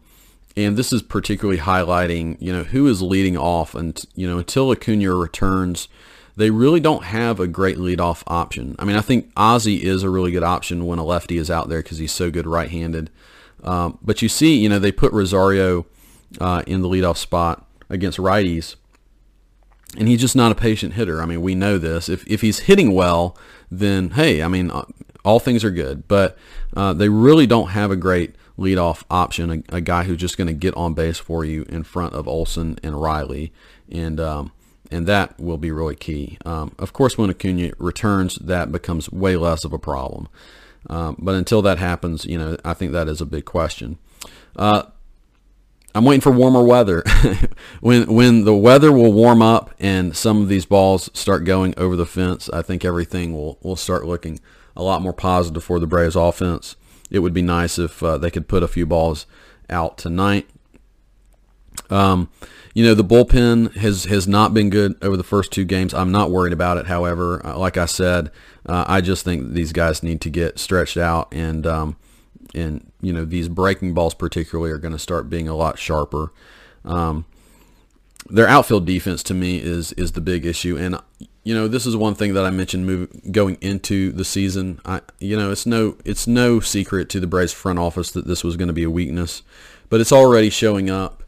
and 0.57 0.77
this 0.77 0.93
is 0.93 1.03
particularly 1.03 1.61
highlighting, 1.61 2.37
you 2.41 2.53
know, 2.53 2.65
who 2.65 2.87
is 2.87 3.03
leading 3.03 3.37
off, 3.37 3.75
and 3.75 4.03
you 4.15 4.27
know, 4.27 4.39
until 4.39 4.71
Acuna 4.71 5.15
returns 5.15 5.89
they 6.41 6.51
really 6.51 6.81
don't 6.81 7.05
have 7.05 7.39
a 7.39 7.47
great 7.47 7.77
leadoff 7.77 8.23
option. 8.27 8.75
I 8.79 8.85
mean, 8.87 8.97
I 8.97 9.03
think 9.03 9.31
Ozzie 9.37 9.85
is 9.85 10.03
a 10.03 10.09
really 10.11 10.31
good 10.31 10.43
option 10.43 10.87
when 10.87 10.99
a 10.99 11.05
lefty 11.05 11.37
is 11.37 11.51
out 11.51 11.69
there 11.69 11.83
because 11.83 11.99
he's 11.99 12.13
so 12.13 12.31
good 12.31 12.47
right-handed. 12.47 13.11
Um, 13.63 13.99
but 14.01 14.23
you 14.23 14.29
see, 14.31 14.57
you 14.57 14.69
know, 14.69 14.79
they 14.79 14.91
put 14.91 15.13
Rosario 15.13 15.85
uh, 16.41 16.63
in 16.67 16.81
the 16.81 16.89
leadoff 16.89 17.19
spot 17.19 17.67
against 17.91 18.19
righties, 18.19 18.77
and 19.99 20.09
he's 20.09 20.21
just 20.21 20.37
not 20.37 20.53
a 20.53 20.55
patient 20.55 20.95
hitter. 20.95 21.21
I 21.21 21.27
mean, 21.27 21.43
we 21.43 21.55
know 21.55 21.79
this. 21.79 22.09
If 22.09 22.27
if 22.27 22.41
he's 22.41 22.61
hitting 22.61 22.93
well, 22.93 23.37
then 23.71 24.11
hey, 24.11 24.43
I 24.43 24.49
mean, 24.49 24.71
uh, 24.71 24.85
all 25.25 25.41
things 25.41 25.65
are 25.65 25.71
good. 25.71 26.07
But 26.09 26.37
uh, 26.77 26.93
they 26.93 27.09
really 27.09 27.47
don't 27.47 27.71
have 27.71 27.91
a 27.91 27.97
great 27.97 28.35
leadoff 28.59 29.05
option, 29.11 29.65
a, 29.71 29.77
a 29.77 29.81
guy 29.81 30.05
who's 30.05 30.21
just 30.21 30.37
going 30.37 30.47
to 30.49 30.53
get 30.53 30.77
on 30.77 30.95
base 30.95 31.19
for 31.19 31.45
you 31.45 31.65
in 31.69 31.83
front 31.83 32.15
of 32.15 32.29
Olson 32.29 32.79
and 32.83 33.01
Riley. 33.01 33.53
And 33.91 34.21
um, 34.21 34.53
and 34.91 35.07
that 35.07 35.39
will 35.39 35.59
be 35.59 35.71
really 35.71 35.97
key. 35.97 36.39
Um, 36.45 36.75
of 36.79 36.93
course, 36.93 37.17
when 37.17 37.31
Acuna 37.31 37.73
returns, 37.79 38.37
that 38.37 38.73
becomes 38.73 39.11
way 39.11 39.37
less 39.37 39.65
of 39.65 39.73
a 39.73 39.79
problem. 39.79 40.29
Um, 40.89 41.17
but 41.19 41.35
until 41.35 41.63
that 41.63 41.79
happens, 41.79 42.25
you 42.25 42.39
know, 42.39 42.57
I 42.65 42.75
think 42.75 42.93
that 42.93 43.09
is 43.09 43.21
a 43.21 43.27
big 43.27 43.45
question. 43.45 43.99
Uh, 44.57 44.85
I'm 45.95 46.05
waiting 46.05 46.21
for 46.21 46.31
warmer 46.31 46.63
weather. 46.63 47.03
when 47.81 48.13
when 48.15 48.45
the 48.45 48.55
weather 48.55 48.93
will 48.93 49.13
warm 49.13 49.43
up 49.43 49.75
and 49.79 50.17
some 50.17 50.43
of 50.43 50.49
these 50.49 50.67
balls 50.67 51.11
start 51.15 51.45
going 51.45 51.75
over 51.77 51.97
the 51.97 52.07
fence, 52.07 52.49
I 52.51 52.63
think 52.63 52.85
everything 52.85 53.33
will 53.33 53.59
will 53.63 53.77
start 53.77 54.07
looking 54.07 54.41
a 54.77 54.83
lot 54.83 55.03
more 55.03 55.13
positive 55.13 55.65
for 55.65 55.81
the 55.81 55.87
Braves 55.87 56.17
offense. 56.17 56.77
It 57.11 57.21
would 57.21 57.35
be 57.35 57.43
nice 57.43 57.79
if 57.79 58.03
uh, 58.03 58.19
they 58.19 58.31
could 58.31 58.49
put 58.49 58.63
a 58.63 58.69
few 58.69 58.87
balls 58.87 59.27
out 59.69 59.99
tonight. 59.99 60.49
Um, 61.89 62.31
you 62.75 62.85
know, 62.85 62.95
the 62.95 63.05
bullpen 63.05 63.75
has, 63.77 64.05
has 64.05 64.29
not 64.29 64.55
been 64.55 64.71
good 64.71 64.97
over 65.03 65.17
the 65.17 65.25
first 65.25 65.51
two 65.51 65.65
games. 65.65 65.93
I'm 65.93 66.13
not 66.13 66.31
worried 66.31 66.53
about 66.53 66.77
it. 66.77 66.87
However, 66.87 67.45
uh, 67.45 67.59
like 67.59 67.77
I 67.77 67.87
said, 67.87 68.31
uh, 68.65 68.85
I 68.87 69.01
just 69.01 69.25
think 69.25 69.53
these 69.53 69.73
guys 69.73 70.03
need 70.03 70.21
to 70.21 70.31
get 70.31 70.59
stretched 70.59 70.97
out 70.97 71.33
and, 71.33 71.67
um, 71.67 71.97
and 72.55 72.91
you 73.01 73.13
know, 73.13 73.25
these 73.25 73.49
breaking 73.49 73.95
balls 73.95 74.15
particularly 74.15 74.71
are 74.71 74.79
going 74.79 74.93
to 74.93 74.99
start 74.99 75.31
being 75.31 75.49
a 75.49 75.55
lot 75.55 75.79
sharper. 75.79 76.33
Um, 76.85 77.25
their 78.29 78.49
outfield 78.49 78.87
defense 78.87 79.23
to 79.25 79.35
me 79.35 79.59
is, 79.59 79.93
is 79.93 80.13
the 80.13 80.21
big 80.21 80.45
issue. 80.45 80.77
And, 80.77 81.01
you 81.43 81.55
know, 81.55 81.67
this 81.69 81.87
is 81.87 81.97
one 81.97 82.15
thing 82.15 82.35
that 82.35 82.45
I 82.45 82.51
mentioned 82.51 82.87
move, 82.87 83.33
going 83.33 83.57
into 83.61 84.13
the 84.13 84.25
season. 84.25 84.81
I, 84.85 85.01
you 85.19 85.37
know, 85.37 85.51
it's 85.51 85.67
no, 85.67 85.97
it's 86.05 86.27
no 86.27 86.61
secret 86.61 87.09
to 87.11 87.21
the 87.21 87.27
Braves 87.27 87.53
front 87.53 87.79
office 87.79 88.11
that 88.13 88.27
this 88.27 88.45
was 88.45 88.57
going 88.57 88.69
to 88.69 88.75
be 88.75 88.85
a 88.85 88.91
weakness, 88.91 89.43
but 89.89 90.01
it's 90.01 90.13
already 90.13 90.51
showing 90.51 90.91
up 90.91 91.21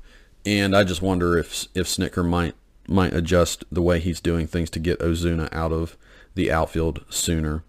and 0.45 0.77
I 0.77 0.85
just 0.85 1.03
wonder 1.03 1.39
if 1.39 1.67
if 1.75 1.87
Snitker 1.87 2.27
might 2.27 2.55
might 2.89 3.15
adjust 3.15 3.65
the 3.71 3.83
way 3.83 4.01
he's 4.01 4.21
doing 4.21 4.47
things 4.47 4.71
to 4.71 4.81
get 4.81 4.99
Ozuna 4.99 5.49
out 5.53 5.73
of 5.73 5.97
the 6.35 6.51
outfield 6.51 7.05
sooner. 7.09 7.63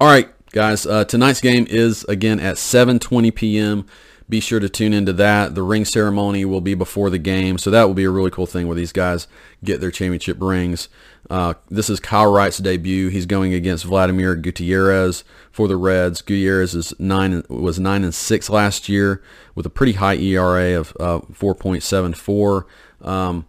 All 0.00 0.08
right, 0.08 0.28
guys. 0.52 0.86
Uh, 0.86 1.04
tonight's 1.04 1.40
game 1.40 1.66
is 1.68 2.04
again 2.04 2.40
at 2.40 2.56
7:20 2.56 3.34
p.m. 3.34 3.86
be 4.28 4.40
sure 4.40 4.60
to 4.60 4.68
tune 4.68 4.92
into 4.92 5.12
that. 5.14 5.54
The 5.54 5.62
ring 5.62 5.84
ceremony 5.84 6.44
will 6.44 6.60
be 6.60 6.74
before 6.74 7.10
the 7.10 7.18
game, 7.18 7.58
so 7.58 7.70
that 7.70 7.84
will 7.84 7.94
be 7.94 8.04
a 8.04 8.10
really 8.10 8.30
cool 8.30 8.46
thing 8.46 8.66
where 8.66 8.76
these 8.76 8.92
guys 8.92 9.26
get 9.64 9.80
their 9.80 9.90
championship 9.90 10.36
rings. 10.40 10.88
Uh, 11.28 11.54
this 11.68 11.88
is 11.88 12.00
Kyle 12.00 12.32
Wright's 12.32 12.58
debut. 12.58 13.08
He's 13.08 13.26
going 13.26 13.54
against 13.54 13.84
Vladimir 13.84 14.34
Gutierrez 14.34 15.22
for 15.52 15.68
the 15.68 15.76
Reds. 15.76 16.22
Gutierrez 16.22 16.74
is 16.74 16.92
nine 16.98 17.44
was 17.48 17.78
nine 17.78 18.04
and 18.04 18.14
six 18.14 18.50
last 18.50 18.88
year 18.88 19.22
with 19.54 19.66
a 19.66 19.70
pretty 19.70 19.92
high 19.92 20.16
ERA 20.16 20.78
of 20.78 20.96
uh, 20.98 21.20
4.74. 21.32 22.64
Um, 23.06 23.46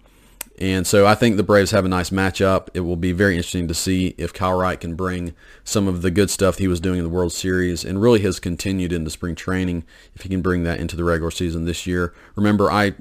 and 0.62 0.86
so 0.86 1.08
I 1.08 1.16
think 1.16 1.38
the 1.38 1.44
Braves 1.44 1.72
have 1.72 1.86
a 1.86 1.90
nice 1.90 2.12
matchup. 2.12 2.68
It 2.76 2.82
will 2.82 2.96
be 2.96 3.14
very 3.14 3.36
interesting 3.36 3.68
to 3.68 3.74
see 3.74 4.14
if 4.20 4.32
Kyle 4.32 4.54
Wright 4.54 4.80
can 4.80 4.94
bring 4.94 5.34
some 5.64 5.88
of 5.88 6.04
the 6.04 6.12
good 6.12 6.30
stuff 6.30 6.60
he 6.60 6.68
was 6.68 6.80
doing 6.80 7.00
in 7.00 7.04
the 7.04 7.10
World 7.10 7.34
Series 7.34 7.84
and 7.84 8.00
really 8.00 8.20
has 8.20 8.40
continued 8.40 8.94
into 8.94 9.10
spring 9.10 9.34
training, 9.34 9.86
if 10.14 10.22
he 10.22 10.30
can 10.30 10.44
bring 10.44 10.62
that 10.62 10.80
into 10.80 10.96
the 10.96 11.04
regular 11.04 11.32
season 11.32 11.66
this 11.66 11.88
year. 11.88 12.14
Remember, 12.36 12.72
I 12.72 12.94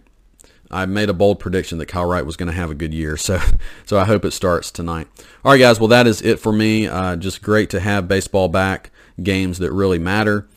I 0.71 0.87
made 0.87 1.11
a 1.11 1.13
bold 1.13 1.39
prediction 1.39 1.77
that 1.79 1.87
Kyle 1.87 2.07
Wright 2.07 2.25
was 2.25 2.39
going 2.39 2.47
to 2.47 2.55
have 2.55 2.71
a 2.71 2.75
good 2.75 2.95
year, 2.95 3.19
so 3.19 3.39
so 3.85 3.99
I 3.99 4.07
hope 4.07 4.25
it 4.25 4.31
starts 4.31 4.71
tonight. 4.71 5.09
All 5.45 5.53
right, 5.53 5.59
guys. 5.59 5.79
Well, 5.79 5.89
that 5.89 6.07
is 6.07 6.23
it 6.23 6.41
for 6.41 6.55
me. 6.55 6.87
Uh, 6.87 7.17
just 7.17 7.43
great 7.43 7.69
to 7.71 7.81
have 7.81 8.09
baseball 8.09 8.49
back, 8.49 8.91
games 9.23 9.59
that 9.59 9.71
really 9.71 9.99
matter. 9.99 10.49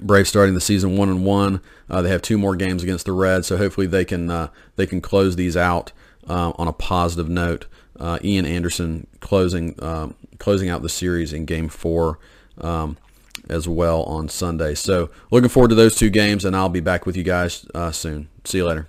Braves 0.00 0.28
starting 0.28 0.54
the 0.54 0.60
season 0.60 0.96
one 0.96 1.08
and 1.08 1.24
one. 1.24 1.60
Uh, 1.88 2.02
they 2.02 2.08
have 2.10 2.22
two 2.22 2.38
more 2.38 2.56
games 2.56 2.82
against 2.82 3.06
the 3.06 3.12
Reds, 3.12 3.46
so 3.46 3.56
hopefully 3.56 3.86
they 3.86 4.04
can 4.04 4.30
uh, 4.30 4.48
they 4.76 4.86
can 4.86 5.00
close 5.00 5.36
these 5.36 5.56
out 5.56 5.92
uh, 6.28 6.52
on 6.56 6.68
a 6.68 6.72
positive 6.72 7.28
note. 7.28 7.66
Uh, 7.98 8.18
Ian 8.24 8.46
Anderson 8.46 9.06
closing 9.20 9.74
um, 9.82 10.14
closing 10.38 10.68
out 10.68 10.82
the 10.82 10.88
series 10.88 11.32
in 11.32 11.44
Game 11.44 11.68
Four 11.68 12.18
um, 12.60 12.96
as 13.48 13.68
well 13.68 14.02
on 14.04 14.28
Sunday. 14.28 14.74
So 14.74 15.10
looking 15.30 15.48
forward 15.48 15.68
to 15.68 15.74
those 15.74 15.96
two 15.96 16.10
games, 16.10 16.44
and 16.44 16.56
I'll 16.56 16.68
be 16.68 16.80
back 16.80 17.06
with 17.06 17.16
you 17.16 17.22
guys 17.22 17.66
uh, 17.74 17.90
soon. 17.90 18.28
See 18.44 18.58
you 18.58 18.66
later. 18.66 18.88